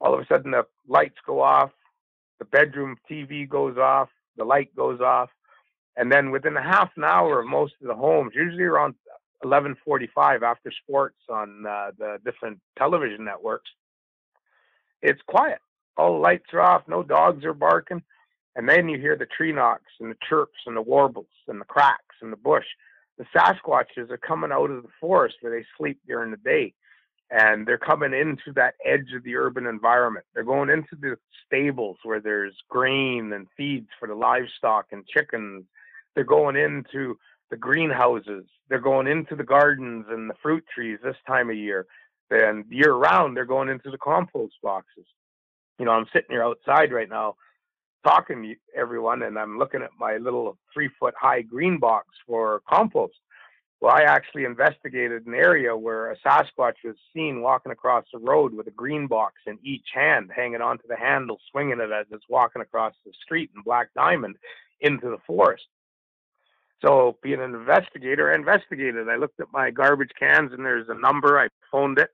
[0.00, 1.70] all of a sudden the lights go off
[2.38, 5.30] the bedroom tv goes off the light goes off
[5.96, 8.94] and then within a half an hour of most of the homes usually around
[9.44, 13.70] 11:45 after sports on uh, the different television networks
[15.02, 15.58] it's quiet.
[15.98, 18.02] All the lights are off no dogs are barking
[18.56, 21.64] and then you hear the tree knocks and the chirps and the warbles and the
[21.66, 22.66] cracks in the bush
[23.18, 26.74] the Sasquatches are coming out of the forest where they sleep during the day.
[27.30, 30.26] And they're coming into that edge of the urban environment.
[30.32, 35.64] They're going into the stables where there's grain and feeds for the livestock and chickens.
[36.14, 37.18] They're going into
[37.50, 38.44] the greenhouses.
[38.68, 41.86] They're going into the gardens and the fruit trees this time of year.
[42.30, 45.06] And year round, they're going into the compost boxes.
[45.80, 47.34] You know, I'm sitting here outside right now
[48.04, 52.62] talking to everyone and I'm looking at my little three foot high green box for
[52.68, 53.14] compost.
[53.80, 58.54] Well, I actually investigated an area where a Sasquatch was seen walking across the road
[58.54, 62.24] with a green box in each hand, hanging onto the handle, swinging it as it's
[62.28, 64.36] walking across the street in Black Diamond
[64.80, 65.66] into the forest.
[66.84, 69.08] So, being an investigator, I investigated.
[69.08, 71.38] I looked at my garbage cans, and there's a number.
[71.38, 72.10] I phoned it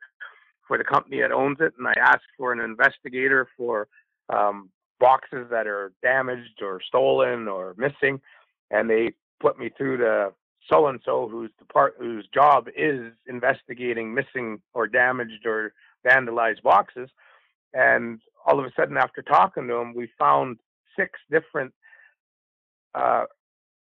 [0.66, 3.88] for the company that owns it, and I asked for an investigator for
[4.30, 4.70] um,
[5.02, 8.20] boxes that are damaged or stolen or missing,
[8.70, 10.32] and they put me through to
[10.70, 11.50] so and so whose
[11.98, 15.72] whose job is investigating missing or damaged or
[16.06, 17.10] vandalized boxes.
[17.74, 20.58] And all of a sudden, after talking to him, we found
[20.96, 21.74] six different
[22.94, 23.24] uh,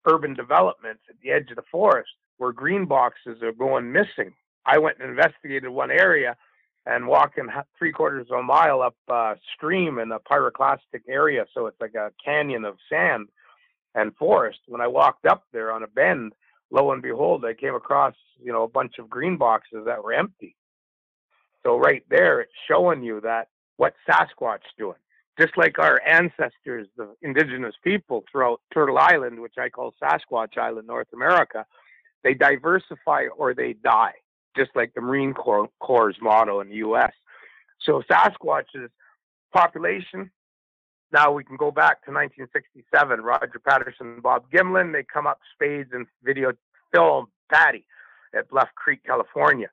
[0.06, 4.34] urban developments at the edge of the forest where green boxes are going missing.
[4.66, 6.36] I went and investigated one area
[6.86, 8.96] and walking three quarters of a mile up
[9.54, 13.28] stream in a pyroclastic area, so it's like a canyon of sand
[13.94, 14.60] and forest.
[14.68, 16.32] When I walked up there on a bend,
[16.70, 20.12] lo and behold, I came across you know a bunch of green boxes that were
[20.12, 20.56] empty.
[21.64, 24.96] So right there, it's showing you that what Sasquatch doing.
[25.38, 30.86] Just like our ancestors, the indigenous people throughout Turtle Island, which I call Sasquatch Island,
[30.86, 31.66] North America,
[32.24, 34.14] they diversify or they die,
[34.56, 37.12] just like the Marine Corps, Corps' motto in the U.S.
[37.80, 38.90] So Sasquatch's
[39.52, 40.30] population
[41.12, 43.20] now we can go back to 1967.
[43.20, 46.52] Roger Patterson, Bob Gimlin, they come up spades and video
[46.94, 47.86] film Patty
[48.34, 49.68] at Bluff Creek, California.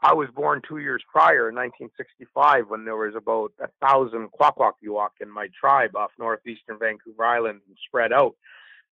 [0.00, 5.20] I was born two years prior in 1965 when there was about a thousand Kwakwaka'wakw
[5.20, 8.34] in my tribe off northeastern Vancouver Island and spread out.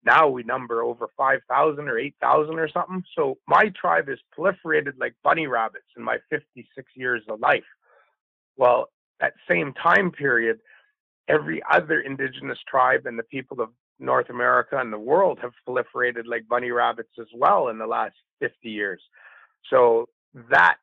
[0.04, 3.02] Now we number over 5,000 or 8,000 or something.
[3.16, 7.64] So my tribe is proliferated like bunny rabbits in my 56 years of life.
[8.56, 8.88] Well,
[9.20, 10.58] that same time period,
[11.28, 16.26] every other indigenous tribe and the people of North America and the world have proliferated
[16.26, 19.00] like bunny rabbits as well in the last 50 years.
[19.70, 20.08] So
[20.50, 20.76] that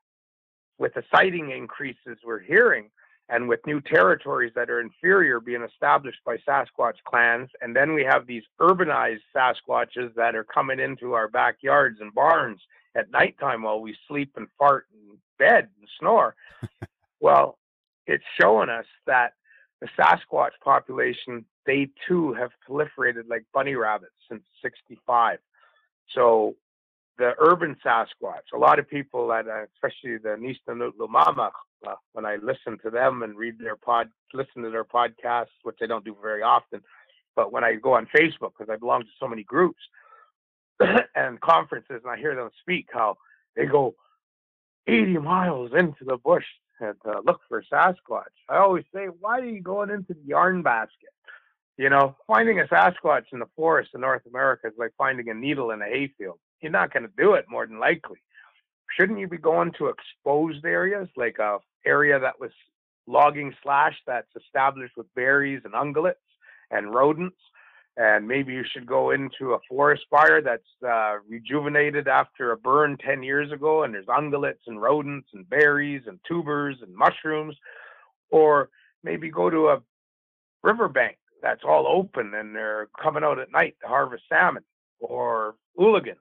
[0.80, 2.90] with the sighting increases we're hearing
[3.30, 8.04] and with new territories that are inferior being established by Sasquatch clans, and then we
[8.04, 12.62] have these urbanized Sasquatches that are coming into our backyards and barns
[12.96, 16.36] at nighttime while we sleep and fart in bed and snore.
[17.22, 17.58] well,
[18.06, 19.34] it's showing us that
[19.80, 25.40] the Sasquatch population, they too have proliferated like bunny rabbits since 65.
[26.14, 26.56] So
[27.18, 31.52] the urban Sasquatch, a lot of people that, uh, especially the Nista Lumama,
[31.88, 35.78] uh, when I listen to them and read their pod, listen to their podcasts, which
[35.82, 36.82] I don't do very often,
[37.36, 39.82] but when I go on Facebook, because I belong to so many groups
[41.16, 43.18] and conferences, and I hear them speak, how
[43.56, 43.96] they go
[44.88, 46.46] 80 miles into the bush
[46.80, 48.24] and uh, look for Sasquatch.
[48.50, 51.10] I always say, why are you going into the yarn basket?
[51.78, 55.34] You know, finding a Sasquatch in the forest in North America is like finding a
[55.34, 56.40] needle in a hayfield.
[56.62, 58.20] You're not going to do it more than likely.
[58.98, 62.52] Shouldn't you be going to exposed areas like a area that was
[63.08, 66.16] logging slash that's established with berries and ungulates
[66.70, 67.38] and rodents?
[67.98, 72.98] And maybe you should go into a forest fire that's uh, rejuvenated after a burn
[72.98, 77.56] 10 years ago and there's ungulates and rodents and berries and tubers and mushrooms.
[78.30, 78.70] Or
[79.04, 79.82] maybe go to a
[80.64, 84.64] riverbank that's all open and they're coming out at night to harvest salmon
[85.00, 86.20] or hooligans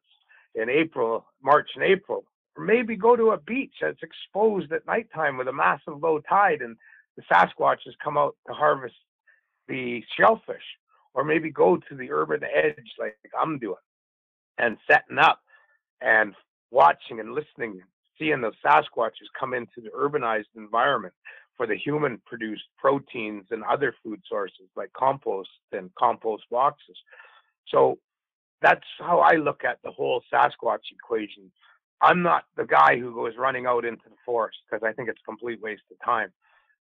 [0.54, 2.24] in April, March and April.
[2.56, 6.62] Or maybe go to a beach that's exposed at nighttime with a massive low tide
[6.62, 6.76] and
[7.16, 8.94] the Sasquatches come out to harvest
[9.68, 10.64] the shellfish
[11.14, 13.74] or maybe go to the urban edge like I'm doing
[14.58, 15.40] and setting up
[16.00, 16.34] and
[16.70, 17.80] watching and listening,
[18.18, 21.14] seeing the Sasquatches come into the urbanized environment
[21.56, 26.96] for the human produced proteins and other food sources like compost and compost boxes.
[27.68, 27.98] So
[28.62, 31.51] that's how I look at the whole Sasquatch equation.
[32.02, 35.21] I'm not the guy who goes running out into the forest because I think it's
[35.23, 36.33] a complete waste of time.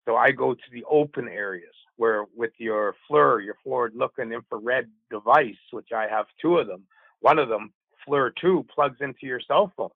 [0.05, 4.89] So I go to the open areas where with your FLIR, your forward looking infrared
[5.11, 6.85] device, which I have two of them,
[7.21, 7.73] one of them,
[8.07, 9.89] FLIR 2, plugs into your cell phone.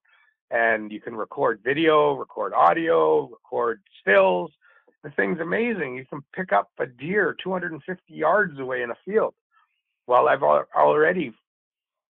[0.50, 4.50] And you can record video, record audio, record stills.
[5.04, 5.94] The thing's amazing.
[5.94, 9.34] You can pick up a deer 250 yards away in a field.
[10.08, 11.32] Well, I've already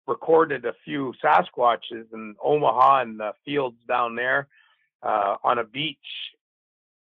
[0.07, 4.47] recorded a few Sasquatches in Omaha and the fields down there
[5.01, 5.97] uh, on a beach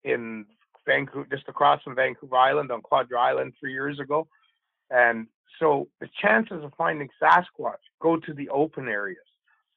[0.04, 0.46] in
[0.86, 4.28] Vancouver, just across from Vancouver Island on Quadra Island three years ago.
[4.90, 5.26] And
[5.58, 9.18] so the chances of finding Sasquatch go to the open areas.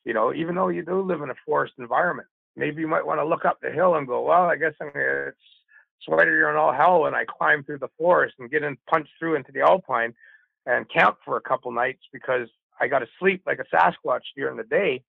[0.05, 3.19] You know, even though you do live in a forest environment, maybe you might want
[3.19, 5.37] to look up the hill and go, well, I guess I'm gonna, it's
[6.07, 9.35] sweatier than all hell when I climb through the forest and get in, punch through
[9.35, 10.13] into the alpine
[10.65, 12.47] and camp for a couple nights because
[12.81, 15.01] I got to sleep like a Sasquatch during the day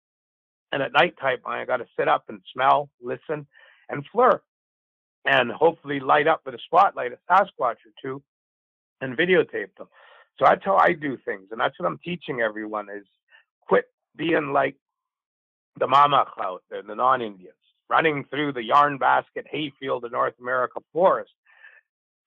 [0.72, 3.46] And at nighttime, I got to sit up and smell, listen,
[3.88, 4.42] and flirt,
[5.26, 8.22] and hopefully light up with a spotlight a Sasquatch or two,
[9.02, 9.88] and videotape them.
[10.38, 13.04] So that's how I do things, and that's what I'm teaching everyone: is
[13.68, 14.76] quit being like
[15.80, 17.54] the mama clout, the, the non-Indians,
[17.90, 21.32] running through the yarn basket hayfield of North America forest.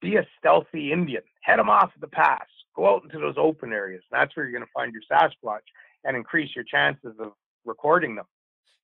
[0.02, 1.24] Be a stealthy Indian.
[1.42, 2.48] Head them off at the pass.
[2.76, 4.03] Go out into those open areas.
[4.11, 5.59] That's where you're going to find your Sasquatch
[6.03, 7.34] and increase your chances of
[7.65, 8.26] recording them.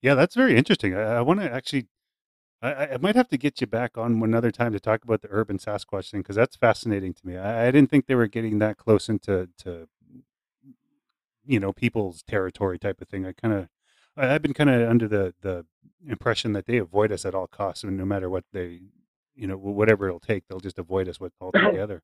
[0.02, 0.96] Yeah, that's very interesting.
[0.96, 1.88] I, I want to actually,
[2.62, 5.30] I, I might have to get you back on another time to talk about the
[5.32, 7.38] urban Sasquatch thing because that's fascinating to me.
[7.38, 9.88] I, I didn't think they were getting that close into to,
[11.46, 13.26] you know, people's territory type of thing.
[13.26, 13.68] I kind of,
[14.16, 15.66] I've been kind of under the the
[16.08, 18.82] impression that they avoid us at all costs, and no matter what they,
[19.36, 22.02] you know, whatever it'll take, they'll just avoid us with altogether.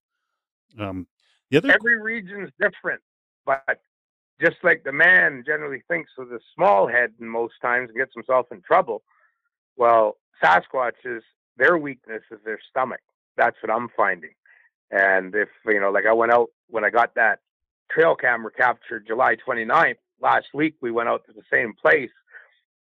[0.79, 1.07] Um,
[1.53, 3.01] the other, Every region's different,
[3.45, 3.79] but
[4.41, 8.47] just like the man generally thinks with a small head most times and gets himself
[8.51, 9.03] in trouble,
[9.77, 11.21] well, Sasquatches,
[11.57, 12.99] their weakness is their stomach.
[13.37, 14.33] That's what I'm finding.
[14.91, 17.39] And if, you know, like I went out when I got that
[17.91, 22.11] trail camera captured July 29th, last week we went out to the same place,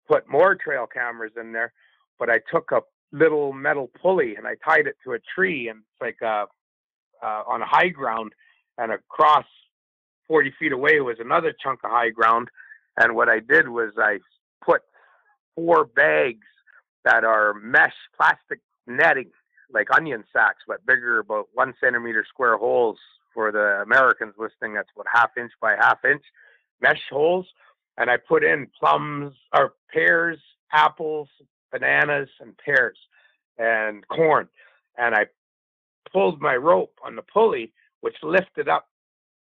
[0.08, 1.74] put more trail cameras in there,
[2.18, 5.80] but I took a little metal pulley and I tied it to a tree and
[5.80, 6.46] it's like uh,
[7.24, 8.34] uh, on high ground
[8.80, 9.46] and across
[10.28, 12.50] 40 feet away was another chunk of high ground.
[12.98, 14.20] And what I did was I
[14.64, 14.82] put
[15.56, 16.48] four bags
[17.04, 19.32] that are mesh plastic netting,
[19.72, 22.98] like onion sacks, but bigger, about one centimeter square holes
[23.34, 24.74] for the Americans listening.
[24.74, 26.24] That's about half inch by half inch
[26.82, 27.46] mesh holes.
[27.98, 30.40] And I put in plums or pears,
[30.72, 31.28] apples,
[31.72, 32.98] bananas, and pears
[33.58, 34.48] and corn.
[34.98, 35.26] And I
[36.12, 38.88] pulled my rope on the pulley, which lifted up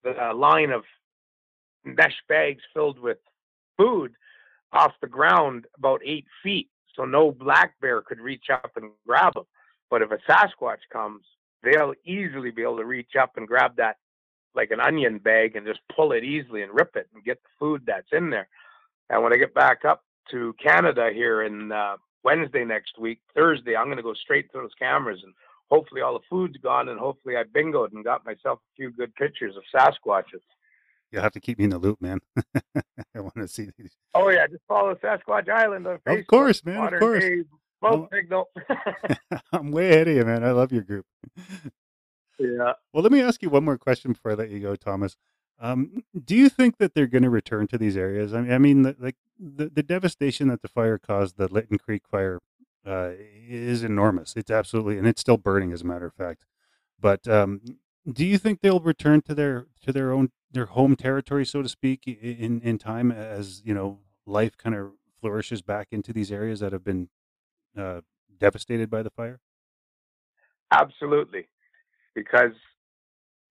[0.04, 0.84] the line of
[1.84, 3.18] mesh bags filled with
[3.76, 4.12] food
[4.72, 6.68] off the ground about eight feet.
[6.94, 9.44] So no black bear could reach up and grab them.
[9.90, 11.22] But if a Sasquatch comes,
[11.62, 13.96] they'll easily be able to reach up and grab that
[14.54, 17.48] like an onion bag and just pull it easily and rip it and get the
[17.58, 18.48] food that's in there.
[19.10, 23.76] And when I get back up to Canada here in uh, Wednesday next week, Thursday,
[23.76, 25.34] I'm going to go straight to those cameras and
[25.70, 29.14] hopefully all the food's gone and hopefully I bingoed and got myself a few good
[29.14, 30.42] pictures of Sasquatches.
[31.10, 32.20] you'll have to keep me in the loop, man.
[32.76, 33.96] I want to see these.
[34.14, 36.20] Oh yeah, just follow Sasquatch Island on Facebook.
[36.20, 36.94] Of course, man.
[36.94, 37.24] Of course.
[37.80, 38.48] smoke signal.
[39.52, 40.44] I'm way ahead of you, man.
[40.44, 41.06] I love your group.
[42.38, 42.72] yeah.
[42.92, 45.16] Well, let me ask you one more question before I let you go, Thomas.
[45.58, 48.34] Um, do you think that they're going to return to these areas?
[48.34, 51.78] I mean, I mean, the, like the, the devastation that the fire caused, the Lytton
[51.78, 52.40] Creek fire,
[52.86, 53.10] uh,
[53.48, 54.34] is enormous.
[54.36, 56.44] It's absolutely, and it's still burning, as a matter of fact.
[57.00, 57.60] But um,
[58.10, 61.68] do you think they'll return to their to their own their home territory, so to
[61.68, 66.60] speak, in in time as you know life kind of flourishes back into these areas
[66.60, 67.08] that have been
[67.76, 68.00] uh,
[68.38, 69.40] devastated by the fire?
[70.72, 71.48] Absolutely.
[72.14, 72.52] Because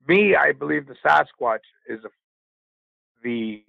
[0.08, 2.10] me, I believe the Sasquatch is a,
[3.24, 3.64] the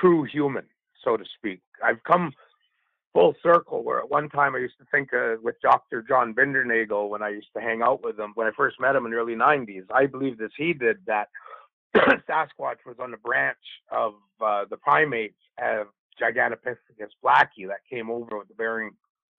[0.00, 0.64] true human,
[1.04, 1.60] so to speak.
[1.84, 2.32] I've come
[3.18, 6.02] full circle where at one time I used to think uh, with Dr.
[6.02, 9.06] John Bindernagel when I used to hang out with him when I first met him
[9.06, 9.84] in the early 90s.
[9.92, 11.28] I believed as he did that
[11.96, 13.56] Sasquatch was on the branch
[13.90, 15.88] of uh, the primates of
[16.20, 18.90] Gigantopithecus blacki that came over with the Bering,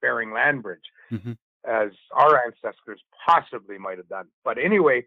[0.01, 0.79] Bering Land Bridge
[1.11, 1.37] Mhm.
[1.65, 4.27] as our ancestors possibly might have done.
[4.43, 5.05] But anyway,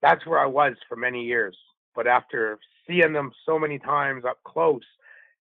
[0.00, 1.58] that's where I was for many years.
[1.94, 4.82] But after seeing them so many times up close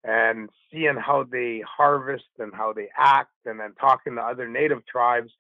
[0.05, 4.87] and seeing how they harvest and how they act, and then talking to other native
[4.87, 5.31] tribes,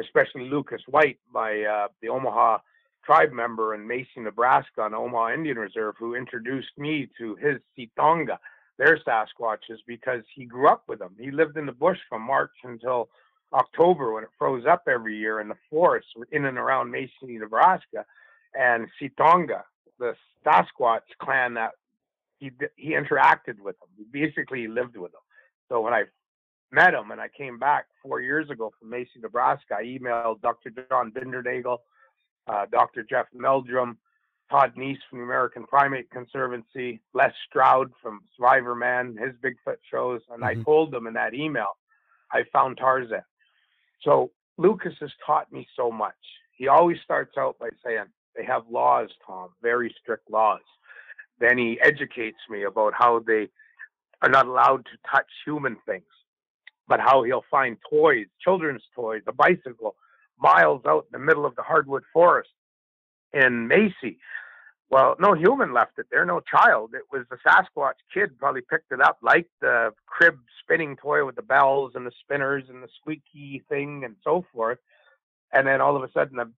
[0.00, 2.58] especially Lucas White, my uh, the Omaha
[3.04, 8.38] tribe member in Macy, Nebraska, on Omaha Indian Reserve, who introduced me to his Sitonga,
[8.76, 11.14] their Sasquatches, because he grew up with them.
[11.18, 13.08] He lived in the bush from March until
[13.52, 18.04] October when it froze up every year in the forests in and around Macy, Nebraska,
[18.58, 19.62] and Sitonga,
[19.98, 20.14] the
[20.44, 21.72] Sasquatch clan that
[22.38, 23.88] he he interacted with them.
[24.10, 25.20] Basically, He basically lived with them.
[25.68, 26.04] So when I
[26.70, 30.70] met him and I came back four years ago from Macy, Nebraska, I emailed Dr.
[30.88, 31.78] John Bindernagel,
[32.46, 33.02] uh, Dr.
[33.02, 33.98] Jeff Meldrum,
[34.50, 40.44] Todd Neiss from the American Primate Conservancy, Les Stroud from Survivorman, his Bigfoot shows, and
[40.44, 40.64] I Mhm.
[40.64, 41.76] told them in that email,
[42.30, 43.24] I found Tarzan.
[44.00, 46.16] So Lucas has taught me so much.
[46.52, 50.62] He always starts out by saying, they have laws, Tom, very strict laws.
[51.40, 53.48] Then he educates me about how they
[54.22, 56.04] are not allowed to touch human things,
[56.88, 59.96] but how he'll find toys, children's toys, a bicycle,
[60.38, 62.50] miles out in the middle of the hardwood forest
[63.32, 64.18] in Macy
[64.90, 66.92] Well, no human left it there, no child.
[66.94, 71.36] It was the Sasquatch kid probably picked it up, like the crib spinning toy with
[71.36, 74.78] the bells and the spinners and the squeaky thing and so forth.
[75.52, 76.50] And then all of a sudden, the,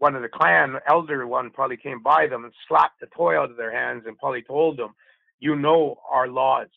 [0.00, 3.50] one of the clan elder one probably came by them and slapped the toy out
[3.50, 4.94] of their hands and probably told them,
[5.38, 6.70] "You know our laws.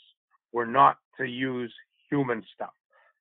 [0.52, 1.74] We're not to use
[2.10, 2.74] human stuff."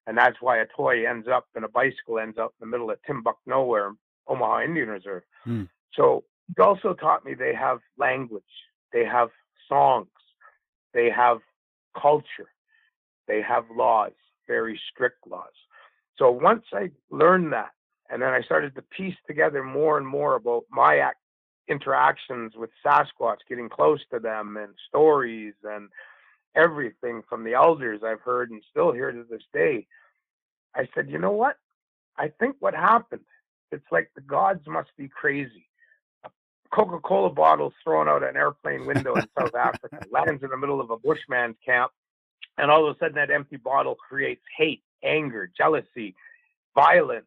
[0.06, 2.90] And that's why a toy ends up and a bicycle ends up in the middle
[2.90, 3.92] of Timbuk nowhere,
[4.26, 5.22] Omaha Indian Reserve.
[5.44, 5.64] Hmm.
[5.94, 8.42] So it also taught me they have language,
[8.92, 9.30] they have
[9.68, 10.08] songs,
[10.92, 11.38] they have
[12.00, 12.50] culture,
[13.28, 14.12] they have laws,
[14.48, 15.54] very strict laws.
[16.16, 17.70] So once I learned that,
[18.12, 21.16] and then I started to piece together more and more about my ac-
[21.66, 25.88] interactions with Sasquatch, getting close to them, and stories and
[26.54, 29.86] everything from the elders I've heard and still hear to this day.
[30.76, 31.56] I said, you know what?
[32.18, 33.24] I think what happened,
[33.70, 35.66] it's like the gods must be crazy.
[36.24, 36.30] A
[36.70, 40.82] Coca Cola bottle thrown out an airplane window in South Africa, lands in the middle
[40.82, 41.90] of a bushman's camp,
[42.58, 46.14] and all of a sudden that empty bottle creates hate, anger, jealousy,
[46.74, 47.24] violence.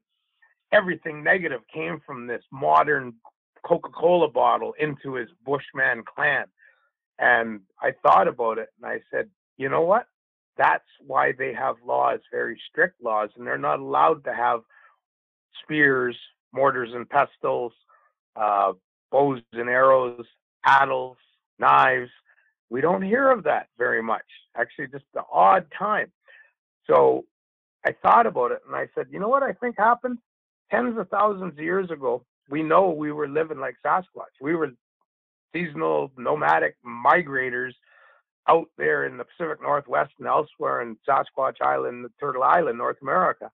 [0.72, 3.14] Everything negative came from this modern
[3.66, 6.46] Coca Cola bottle into his bushman clan.
[7.20, 10.06] And I thought about it and I said, you know what?
[10.58, 14.62] That's why they have laws, very strict laws, and they're not allowed to have
[15.64, 16.18] spears,
[16.54, 17.74] mortars and pestles,
[18.36, 18.74] uh,
[19.12, 20.26] bows and arrows,
[20.66, 21.18] paddles,
[21.60, 22.10] knives.
[22.70, 24.26] We don't hear of that very much.
[24.58, 26.12] Actually, just the odd time.
[26.88, 27.26] So
[27.86, 30.18] I thought about it and I said, you know what I think happened?
[30.72, 34.36] Tens of thousands of years ago, we know we were living like Sasquatch.
[34.42, 34.72] We were
[35.54, 37.74] seasonal, nomadic migrators
[38.48, 43.50] out there in the Pacific Northwest and elsewhere in Sasquatch Island, Turtle Island, North America.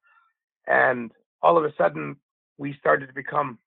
[0.68, 2.18] And all of a sudden,
[2.57, 3.57] we started to become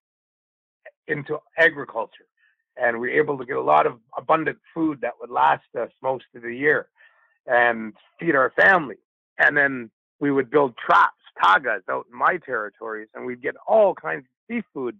[1.07, 2.25] into agriculture.
[2.77, 5.89] And we were able to get a lot of abundant food that would last us
[6.03, 6.87] most of the year
[7.47, 8.97] and feed our family.
[9.37, 13.93] And then we would build traps, tagas out in my territories, and we'd get all
[13.93, 14.97] kinds of seafood,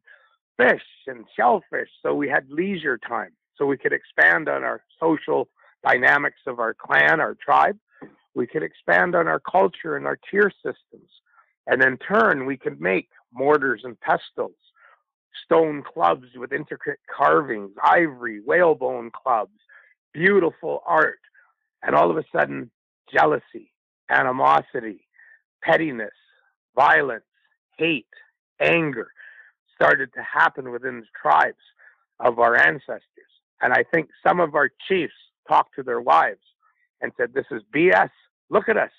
[0.58, 1.90] fish and shellfish.
[2.02, 3.32] So we had leisure time.
[3.58, 5.48] So we could expand on our social
[5.84, 7.78] dynamics of our clan, our tribe.
[8.34, 11.10] We could expand on our culture and our tier systems.
[11.68, 14.56] And in turn, we could make mortars and pestles,
[15.46, 19.58] stone clubs with intricate carvings, ivory, whalebone clubs,
[20.14, 21.20] beautiful art.
[21.82, 22.72] And all of a sudden,
[23.12, 23.72] jealousy,
[24.10, 25.08] animosity,
[25.64, 26.12] pettiness,
[26.76, 27.24] violence,
[27.78, 28.08] hate,
[28.60, 29.08] anger
[29.74, 31.58] started to happen within the tribes
[32.20, 33.02] of our ancestors.
[33.62, 35.14] And I think some of our chiefs
[35.48, 36.40] talked to their wives
[37.02, 38.10] and said, This is BS.
[38.50, 38.92] Look at us.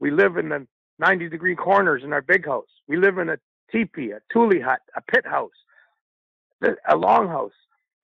[0.00, 0.66] We live in the
[0.98, 2.66] 90 degree corners in our big house.
[2.88, 3.38] We live in a
[3.70, 5.50] teepee, a tule hut, a pit house,
[6.88, 7.52] a long house.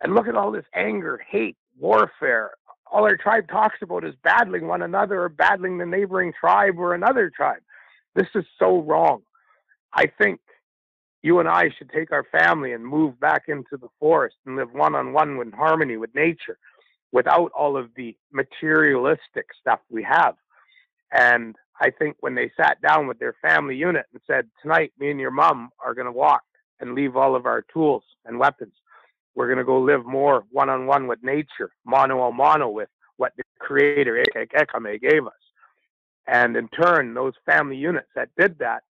[0.02, 2.52] And look at all this anger, hate, warfare.
[2.90, 6.94] All our tribe talks about is battling one another or battling the neighboring tribe or
[6.94, 7.62] another tribe.
[8.18, 9.22] This is so wrong.
[9.94, 10.40] I think
[11.22, 14.72] you and I should take our family and move back into the forest and live
[14.72, 16.58] one on one in harmony with nature
[17.12, 20.34] without all of the materialistic stuff we have.
[21.12, 25.12] And I think when they sat down with their family unit and said, Tonight, me
[25.12, 26.42] and your mom are going to walk
[26.80, 28.72] and leave all of our tools and weapons.
[29.36, 32.88] We're going to go live more one on one with nature, mano a mano with
[33.16, 35.47] what the creator Ekame gave us.
[36.28, 38.82] And in turn, those family units that did that,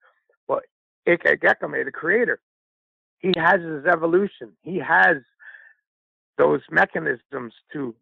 [0.48, 0.60] well,
[1.06, 2.40] Ekame, the creator,
[3.20, 4.52] he has his evolution.
[4.62, 5.18] He has
[6.36, 7.94] those mechanisms to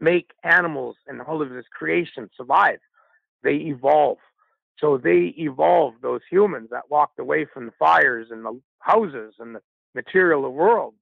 [0.00, 2.80] make animals and all of his creation survive.
[3.42, 4.18] They evolve.
[4.78, 9.54] So they evolved those humans that walked away from the fires and the houses and
[9.54, 9.60] the
[9.94, 10.94] material world.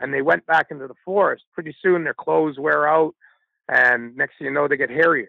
[0.00, 1.44] And they went back into the forest.
[1.52, 3.14] Pretty soon their clothes wear out.
[3.68, 5.28] And next thing you know, they get hairier.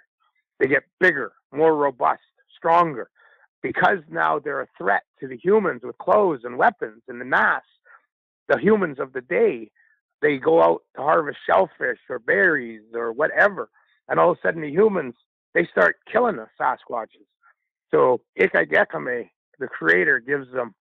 [0.59, 2.21] They get bigger, more robust,
[2.55, 3.09] stronger.
[3.61, 7.63] Because now they're a threat to the humans with clothes and weapons and the mass,
[8.47, 9.69] the humans of the day,
[10.21, 13.69] they go out to harvest shellfish or berries or whatever.
[14.07, 15.15] And all of a sudden the humans,
[15.53, 17.27] they start killing the Sasquatches.
[17.91, 19.29] So Ikagekame,
[19.59, 20.73] the creator, gives them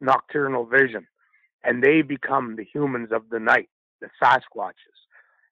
[0.00, 1.06] nocturnal vision.
[1.64, 3.68] And they become the humans of the night,
[4.00, 4.74] the Sasquatches.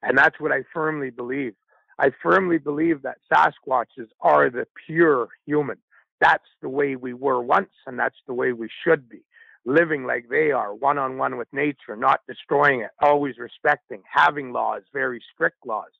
[0.02, 1.54] And that's what I firmly believe.
[2.00, 5.76] I firmly believe that Sasquatches are the pure human.
[6.18, 9.22] That's the way we were once, and that's the way we should be.
[9.66, 14.50] Living like they are, one on one with nature, not destroying it, always respecting, having
[14.50, 15.90] laws, very strict laws.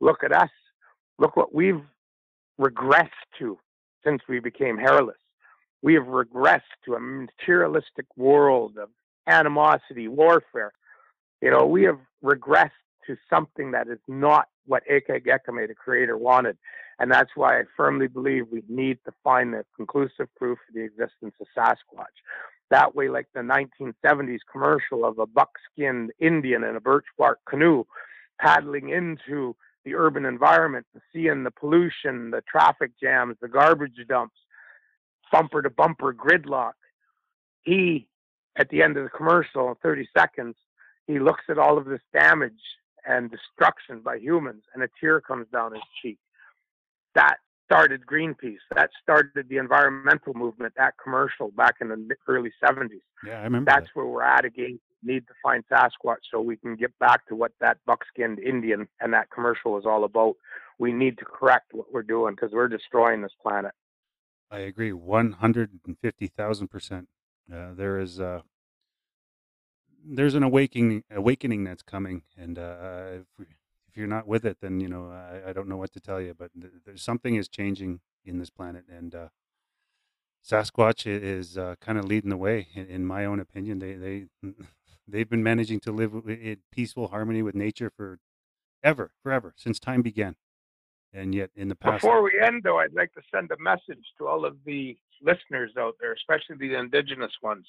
[0.00, 0.50] Look at us.
[1.18, 1.82] Look what we've
[2.60, 3.08] regressed
[3.40, 3.58] to
[4.04, 5.18] since we became hairless.
[5.82, 8.90] We have regressed to a materialistic world of
[9.26, 10.72] animosity, warfare.
[11.42, 12.70] You know, we have regressed
[13.08, 16.56] to something that is not what Eke Gekame, the creator, wanted.
[17.00, 20.82] And that's why I firmly believe we need to find the conclusive proof of the
[20.82, 22.06] existence of Sasquatch.
[22.70, 27.84] That way, like the 1970s commercial of a buck-skinned Indian in a birch bark canoe
[28.40, 34.36] paddling into the urban environment, the seeing the pollution, the traffic jams, the garbage dumps,
[35.32, 36.72] bumper to bumper gridlock.
[37.62, 38.06] He,
[38.56, 40.56] at the end of the commercial, 30 seconds,
[41.06, 42.52] he looks at all of this damage
[43.06, 46.18] and destruction by humans, and a tear comes down his cheek.
[47.14, 48.58] That started Greenpeace.
[48.74, 50.74] That started the environmental movement.
[50.76, 53.00] That commercial back in the early 70s.
[53.26, 53.70] Yeah, I remember.
[53.70, 53.90] That's that.
[53.94, 54.80] where we're at again.
[55.02, 59.12] Need to find Sasquatch so we can get back to what that buck-skinned Indian and
[59.12, 60.34] that commercial is all about.
[60.78, 63.72] We need to correct what we're doing because we're destroying this planet.
[64.50, 67.08] I agree, one hundred and fifty thousand percent.
[67.52, 68.40] Uh, there is uh,
[70.04, 73.06] there's an awakening awakening that's coming, and uh,
[73.38, 73.46] if,
[73.88, 76.20] if you're not with it, then you know I, I don't know what to tell
[76.20, 76.34] you.
[76.34, 79.28] But th- there's something is changing in this planet, and uh,
[80.44, 83.78] Sasquatch is uh, kind of leading the way, in, in my own opinion.
[83.78, 84.26] They they
[85.08, 88.18] they've been managing to live in peaceful harmony with nature for
[88.82, 90.36] ever, forever since time began,
[91.12, 92.02] and yet in the past.
[92.02, 95.72] Before we end, though, I'd like to send a message to all of the listeners
[95.78, 97.66] out there, especially the indigenous ones.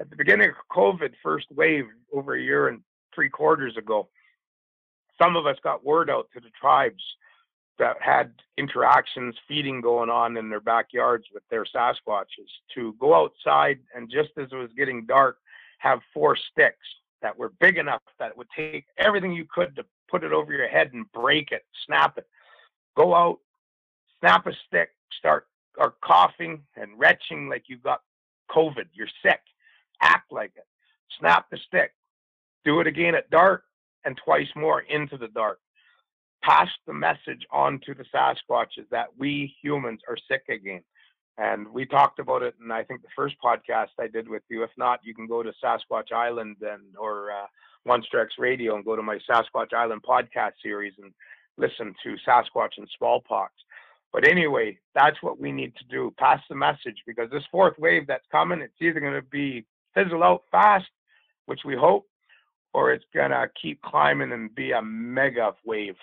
[0.00, 2.80] At the beginning of COVID, first wave over a year and
[3.14, 4.08] three quarters ago,
[5.20, 7.02] some of us got word out to the tribes
[7.78, 13.78] that had interactions, feeding going on in their backyards with their Sasquatches to go outside
[13.94, 15.36] and just as it was getting dark,
[15.78, 16.86] have four sticks
[17.20, 20.52] that were big enough that it would take everything you could to put it over
[20.52, 22.26] your head and break it, snap it.
[22.96, 23.38] Go out,
[24.18, 25.46] snap a stick, start
[25.76, 28.00] or coughing and retching like you've got
[28.50, 29.40] COVID, you're sick.
[30.00, 30.66] Act like it.
[31.18, 31.92] Snap the stick.
[32.64, 33.64] Do it again at dark
[34.04, 35.58] and twice more into the dark.
[36.42, 40.82] Pass the message on to the Sasquatches that we humans are sick again.
[41.38, 44.62] And we talked about it, and I think the first podcast I did with you.
[44.62, 47.46] If not, you can go to Sasquatch Island and or uh,
[47.86, 51.12] Monster X Radio and go to my Sasquatch Island podcast series and
[51.56, 53.52] listen to Sasquatch and smallpox.
[54.12, 56.12] But anyway, that's what we need to do.
[56.18, 60.22] Pass the message because this fourth wave that's coming, it's either going to be fizzle
[60.22, 60.88] out fast,
[61.46, 62.06] which we hope,
[62.72, 65.96] or it's going to keep climbing and be a mega wave,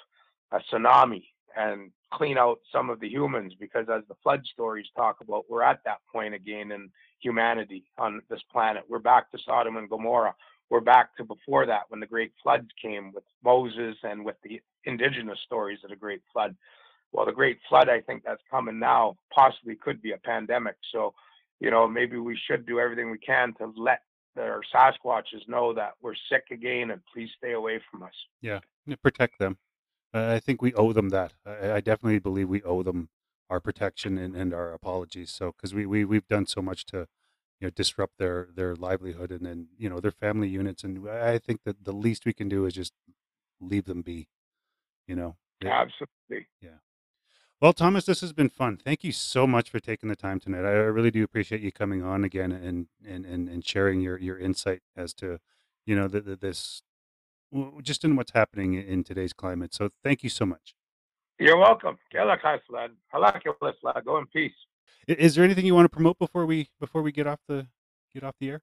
[0.51, 1.23] a tsunami,
[1.55, 3.53] and clean out some of the humans.
[3.59, 8.21] Because as the flood stories talk about, we're at that point again in humanity on
[8.29, 8.83] this planet.
[8.88, 10.35] We're back to Sodom and Gomorrah.
[10.69, 14.61] We're back to before that when the great floods came with Moses and with the
[14.83, 16.55] indigenous stories of the great flood
[17.11, 20.75] well, the great flood, I think that's coming now, possibly could be a pandemic.
[20.91, 21.13] So,
[21.60, 24.01] you know, maybe we should do everything we can to let
[24.38, 28.14] our Sasquatches know that we're sick again and please stay away from us.
[28.41, 28.60] Yeah,
[29.01, 29.58] protect them.
[30.14, 31.34] Uh, I think we owe them that.
[31.45, 33.10] I, I definitely believe we owe them
[33.49, 35.32] our protection and, and our apologies.
[35.32, 37.08] So because we, we we've done so much to
[37.60, 41.38] you know disrupt their their livelihood and then you know their family units, and I
[41.39, 42.93] think that the least we can do is just
[43.60, 44.28] leave them be.
[45.08, 45.38] You know.
[45.64, 46.47] Absolutely.
[46.62, 46.80] Yeah.
[47.60, 48.78] Well, Thomas, this has been fun.
[48.78, 50.64] Thank you so much for taking the time tonight.
[50.64, 54.18] I I really do appreciate you coming on again and and and, and sharing your
[54.20, 55.39] your insight as to
[55.86, 56.84] you know the, the, this
[57.51, 59.74] w- just in what's happening in in today's climate.
[59.74, 60.76] So thank you so much.
[61.39, 61.97] You're welcome.
[62.14, 62.91] Kelakais, lad.
[63.14, 64.03] Halakilis, lad.
[64.05, 64.53] Go in peace.
[65.10, 67.66] I- Is there anything you want to promote before we before we get off the
[68.14, 68.62] get off the air?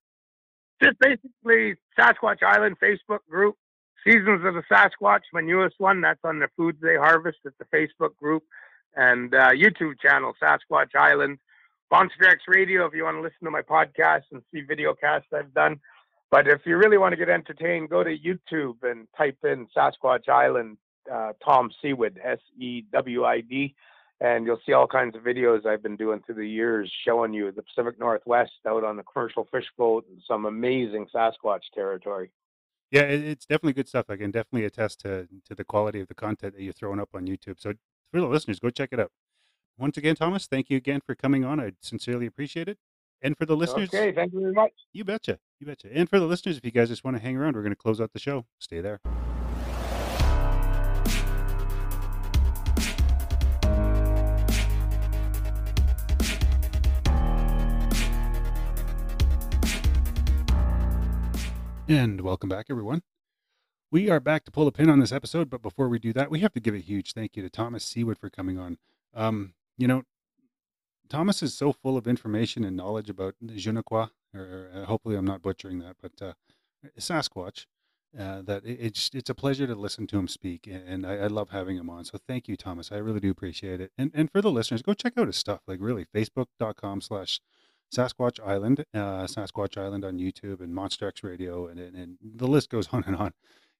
[0.80, 3.56] Just basically Sasquatch Island Facebook group.
[4.06, 6.00] Seasons of the Sasquatch, my newest one.
[6.00, 7.38] That's on the foods they harvest.
[7.44, 8.44] at the Facebook group
[8.96, 11.38] and uh, YouTube channel, Sasquatch Island.
[11.90, 15.28] Monster X Radio, if you want to listen to my podcast and see video casts
[15.32, 15.78] I've done.
[16.30, 20.28] But if you really want to get entertained, go to YouTube and type in Sasquatch
[20.28, 20.78] Island,
[21.12, 23.76] uh, Tom Sewid, S E W I D,
[24.20, 27.52] and you'll see all kinds of videos I've been doing through the years showing you
[27.52, 32.32] the Pacific Northwest out on the commercial fish boat and some amazing Sasquatch territory.
[32.90, 34.06] Yeah, it's definitely good stuff.
[34.08, 37.10] I can definitely attest to to the quality of the content that you're throwing up
[37.14, 37.60] on YouTube.
[37.60, 37.74] So
[38.14, 39.10] for the listeners, go check it out.
[39.76, 41.58] Once again, Thomas, thank you again for coming on.
[41.58, 42.78] I sincerely appreciate it.
[43.20, 44.70] And for the listeners, Okay, thank you very much.
[44.92, 45.40] You betcha.
[45.58, 45.88] You betcha.
[45.92, 47.76] And for the listeners, if you guys just want to hang around, we're going to
[47.76, 48.46] close out the show.
[48.60, 49.00] Stay there.
[61.88, 63.02] And welcome back, everyone.
[63.94, 66.28] We are back to pull the pin on this episode, but before we do that,
[66.28, 68.76] we have to give a huge thank you to Thomas Sewid for coming on.
[69.14, 70.02] Um, you know,
[71.08, 75.24] Thomas is so full of information and knowledge about Je ne or uh, hopefully I'm
[75.24, 76.32] not butchering that, but uh,
[76.98, 77.66] Sasquatch.
[78.18, 81.26] uh, that it, it's it's a pleasure to listen to him speak, and I, I
[81.28, 82.04] love having him on.
[82.04, 82.90] So thank you, Thomas.
[82.90, 83.92] I really do appreciate it.
[83.96, 85.60] And and for the listeners, go check out his stuff.
[85.68, 87.40] Like really, facebook.com slash
[87.94, 92.48] Sasquatch Island, uh, Sasquatch Island on YouTube, and Monster X Radio, and, and and the
[92.48, 93.34] list goes on and on.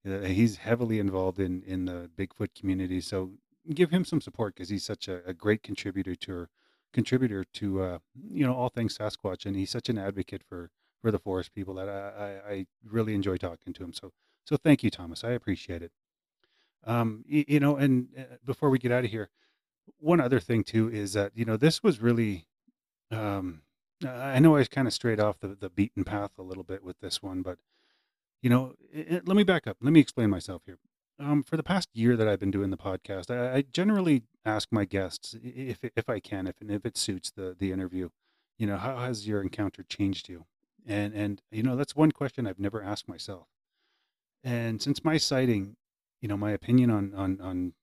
[0.06, 3.32] Uh, he's heavily involved in in the Bigfoot community, so
[3.72, 6.48] give him some support because he's such a, a great contributor to
[6.92, 7.98] contributor to uh,
[8.30, 11.74] you know all things Sasquatch, and he's such an advocate for for the forest people
[11.74, 11.92] that I,
[12.48, 13.92] I, I really enjoy talking to him.
[13.92, 14.12] So
[14.44, 15.24] so thank you, Thomas.
[15.24, 15.92] I appreciate it.
[16.86, 19.30] Um, you, you know, and uh, before we get out of here,
[19.98, 22.46] one other thing too is that you know this was really.
[23.10, 23.62] Um,
[24.06, 26.82] I know I was kind of straight off the, the beaten path a little bit
[26.82, 27.58] with this one, but
[28.44, 29.78] you know, it, it- let me back up.
[29.82, 30.78] Let me explain myself here.
[31.18, 34.68] Um, for the past year that I've been doing the podcast, I, I generally ask
[34.72, 38.10] my guests if if I can, if if it suits the the interview,
[38.58, 40.46] you know, how has your encounter changed you?
[40.86, 43.48] And and you know, that's one question I've never asked myself.
[44.44, 45.76] And since my sighting,
[46.22, 47.74] you know, my opinion on on on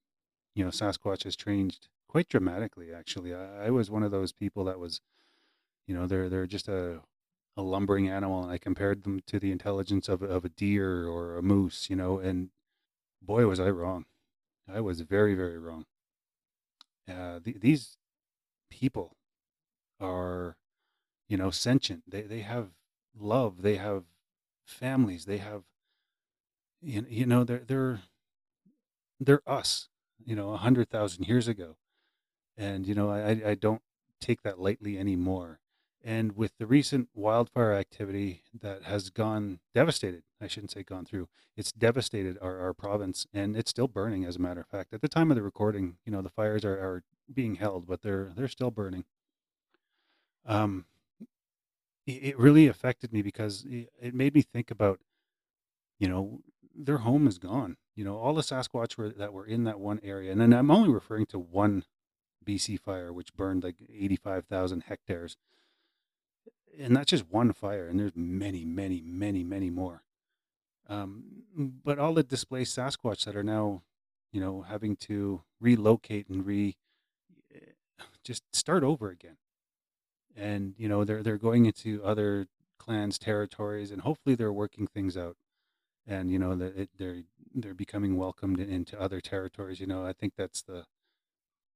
[0.56, 2.94] you know Sasquatch has changed quite dramatically.
[2.94, 5.02] Actually, I, I was one of those people that was,
[5.88, 7.02] you know, they're they're just a
[7.58, 11.38] a lumbering animal, and I compared them to the intelligence of of a deer or
[11.38, 12.52] a moose, you know, and
[13.22, 14.06] boy was I wrong.
[14.68, 15.86] I was very very wrong.
[17.08, 17.98] Uh, the, these
[18.70, 19.18] people
[20.00, 20.58] are,
[21.30, 22.04] you know, sentient.
[22.08, 22.72] They they have
[23.18, 23.62] love.
[23.64, 24.06] They have
[24.66, 25.26] families.
[25.26, 25.64] They have,
[26.82, 28.02] you, you know, they're they're
[29.20, 29.88] they're us.
[30.24, 31.78] You know, a hundred thousand years ago,
[32.58, 33.84] and you know, I I don't
[34.22, 35.61] take that lightly anymore.
[36.04, 41.28] And with the recent wildfire activity that has gone devastated, I shouldn't say gone through,
[41.56, 44.94] it's devastated our, our province and it's still burning as a matter of fact.
[44.94, 48.02] At the time of the recording, you know, the fires are, are being held, but
[48.02, 49.06] they're they're still burning.
[50.46, 50.86] Um
[52.08, 55.00] it, it really affected me because it, it made me think about,
[56.00, 56.42] you know,
[56.76, 57.78] their home is gone.
[57.96, 60.72] You know, all the Sasquatch were, that were in that one area, and then I'm
[60.72, 61.84] only referring to one
[62.44, 65.38] BC fire, which burned like 85,000 hectares
[66.80, 70.04] and that's just one fire and there's many many many many more.
[70.90, 73.84] Um, but all the displaced sasquatch that are now
[74.32, 76.78] you know having to relocate and re
[77.54, 77.60] eh,
[78.24, 79.38] just start over again.
[80.36, 82.48] And you know they're they're going into other
[82.80, 85.38] clans territories and hopefully they're working things out.
[86.08, 90.34] And you know that they're they're becoming welcomed into other territories you know i think
[90.38, 90.86] that's the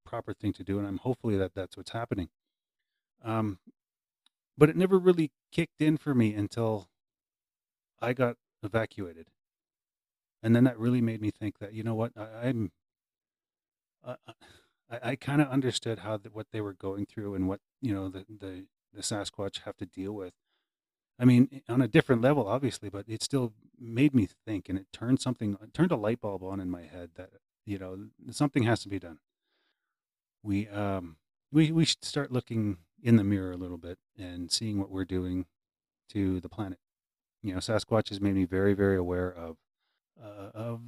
[0.06, 2.30] proper thing to do and i'm hopefully that that's what's happening.
[3.24, 3.60] Um,
[4.58, 6.90] but it never really kicked in for me until
[8.02, 9.28] I got evacuated.
[10.44, 12.72] And then that really made me think that, you know what, I, I'm,
[14.04, 14.16] uh,
[14.90, 17.94] I, I kind of understood how the, what they were going through and what, you
[17.94, 20.34] know, the, the, the Sasquatch have to deal with.
[21.18, 24.88] I mean, on a different level, obviously, but it still made me think and it
[24.94, 27.30] turned something, it turned a light bulb on in my head that,
[27.66, 27.98] you know,
[28.32, 29.20] something has to be done.
[30.44, 31.16] We, um,
[31.52, 35.06] we, we should start looking in the mirror a little bit and seeing what we're
[35.06, 35.46] doing
[36.10, 36.80] to the planet.
[37.44, 39.58] You know, Sasquatch has made me very, very aware of
[40.22, 40.82] uh, of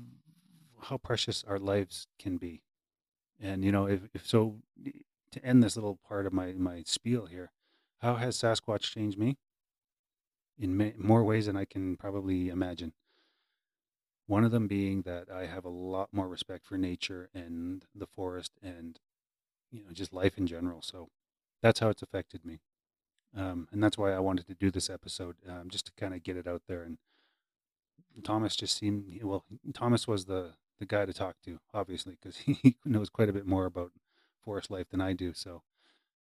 [0.81, 2.63] how precious our lives can be.
[3.39, 4.55] And you know, if, if so,
[5.31, 7.51] to end this little part of my my spiel here,
[7.99, 9.37] how has Sasquatch changed me?
[10.57, 12.93] In ma- more ways than I can probably imagine.
[14.25, 18.07] One of them being that I have a lot more respect for nature and the
[18.07, 18.99] forest and
[19.71, 20.81] you know just life in general.
[20.81, 21.09] So
[21.61, 22.59] that's how it's affected me
[23.35, 26.23] um, and that's why i wanted to do this episode um, just to kind of
[26.23, 26.97] get it out there and
[28.23, 29.43] thomas just seemed well
[29.73, 33.45] thomas was the the guy to talk to obviously because he knows quite a bit
[33.45, 33.91] more about
[34.43, 35.61] forest life than i do so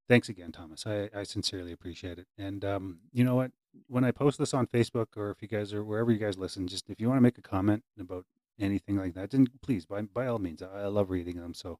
[0.08, 3.52] thanks again thomas i, I sincerely appreciate it and um, you know what
[3.88, 6.68] when i post this on facebook or if you guys are wherever you guys listen
[6.68, 8.24] just if you want to make a comment about
[8.58, 11.78] anything like that then please by, by all means I, I love reading them so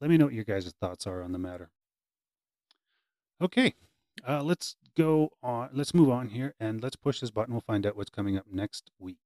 [0.00, 1.70] let me know what your guys' thoughts are on the matter
[3.42, 3.74] Okay,
[4.26, 5.70] uh, let's go on.
[5.72, 7.52] Let's move on here and let's push this button.
[7.52, 9.18] We'll find out what's coming up next week.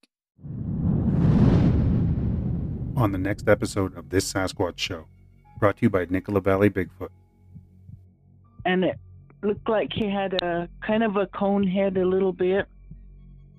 [2.97, 5.07] On the next episode of This Sasquatch Show,
[5.61, 7.11] brought to you by Nicola Valley Bigfoot.
[8.65, 8.99] and it
[9.43, 12.67] looked like he had a kind of a cone head a little bit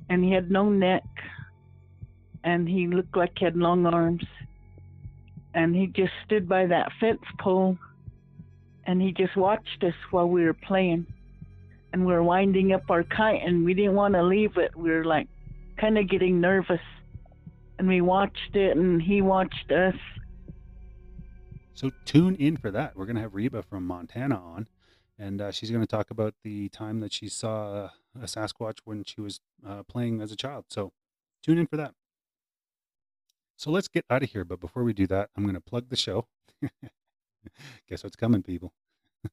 [0.09, 1.03] and he had no neck
[2.43, 4.25] and he looked like he had long arms
[5.53, 7.77] and he just stood by that fence pole
[8.89, 11.05] and he just watched us while we were playing
[11.93, 14.89] and we were winding up our kite and we didn't want to leave it we
[14.89, 15.27] were like
[15.77, 16.81] kind of getting nervous
[17.77, 19.93] and we watched it and he watched us
[21.75, 22.97] So tune in for that.
[22.97, 24.67] We're going to have Reba from Montana on,
[25.17, 27.89] and uh, she's going to talk about the time that she saw uh,
[28.21, 30.65] a Sasquatch when she was uh, playing as a child.
[30.69, 30.91] So
[31.41, 31.93] tune in for that.
[33.55, 34.43] So let's get out of here.
[34.43, 36.27] But before we do that, I'm going to plug the show.
[37.89, 38.73] Guess what's coming, people?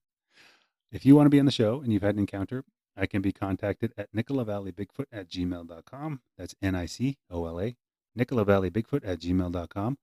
[0.92, 2.64] if you want to be on the show and you've had an encounter,
[2.96, 6.20] I can be contacted at nicolavalleybigfoot at gmail.com.
[6.38, 7.76] That's N I C O L A,
[8.18, 9.98] nicolavalleybigfoot at gmail.com.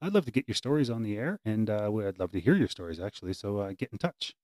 [0.00, 2.54] I'd love to get your stories on the air, and uh, I'd love to hear
[2.54, 3.32] your stories, actually.
[3.32, 4.34] So uh, get in touch.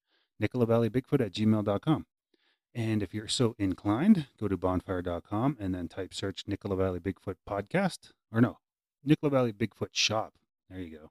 [0.41, 2.07] nicolavalleybigfoot at gmail.com.
[2.75, 7.37] And if you're so inclined, go to bonfire.com and then type search Nicola Valley Bigfoot
[7.49, 8.13] podcast.
[8.33, 8.59] Or no,
[9.05, 10.35] Nicola Valley Bigfoot shop.
[10.71, 11.11] There you go.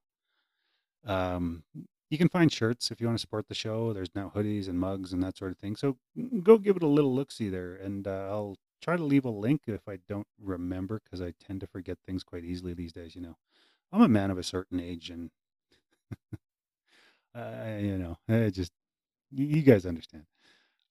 [1.05, 1.63] Um,
[2.09, 3.93] you can find shirts if you want to support the show.
[3.93, 5.75] There's now hoodies and mugs and that sort of thing.
[5.75, 5.97] So
[6.43, 7.73] go give it a little look see there.
[7.75, 11.61] And uh, I'll try to leave a link if I don't remember because I tend
[11.61, 13.37] to forget things quite easily these days, you know.
[13.93, 15.31] I'm a man of a certain age and,
[17.35, 18.71] uh, you know, I just,
[19.31, 20.25] you you guys understand.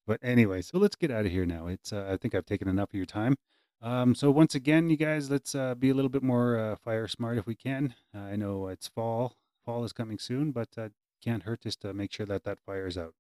[0.07, 1.67] But anyway, so let's get out of here now.
[1.67, 3.37] It's uh, I think I've taken enough of your time.
[3.83, 7.07] Um, so once again, you guys, let's uh, be a little bit more uh, fire
[7.07, 7.95] smart if we can.
[8.15, 9.37] Uh, I know it's fall.
[9.65, 10.89] Fall is coming soon, but uh,
[11.23, 13.15] can't hurt just to make sure that that fire is out.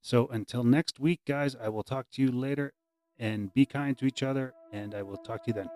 [0.00, 2.72] So until next week, guys, I will talk to you later
[3.18, 5.70] and be kind to each other, and I will talk to you then.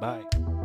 [0.00, 0.59] Bye.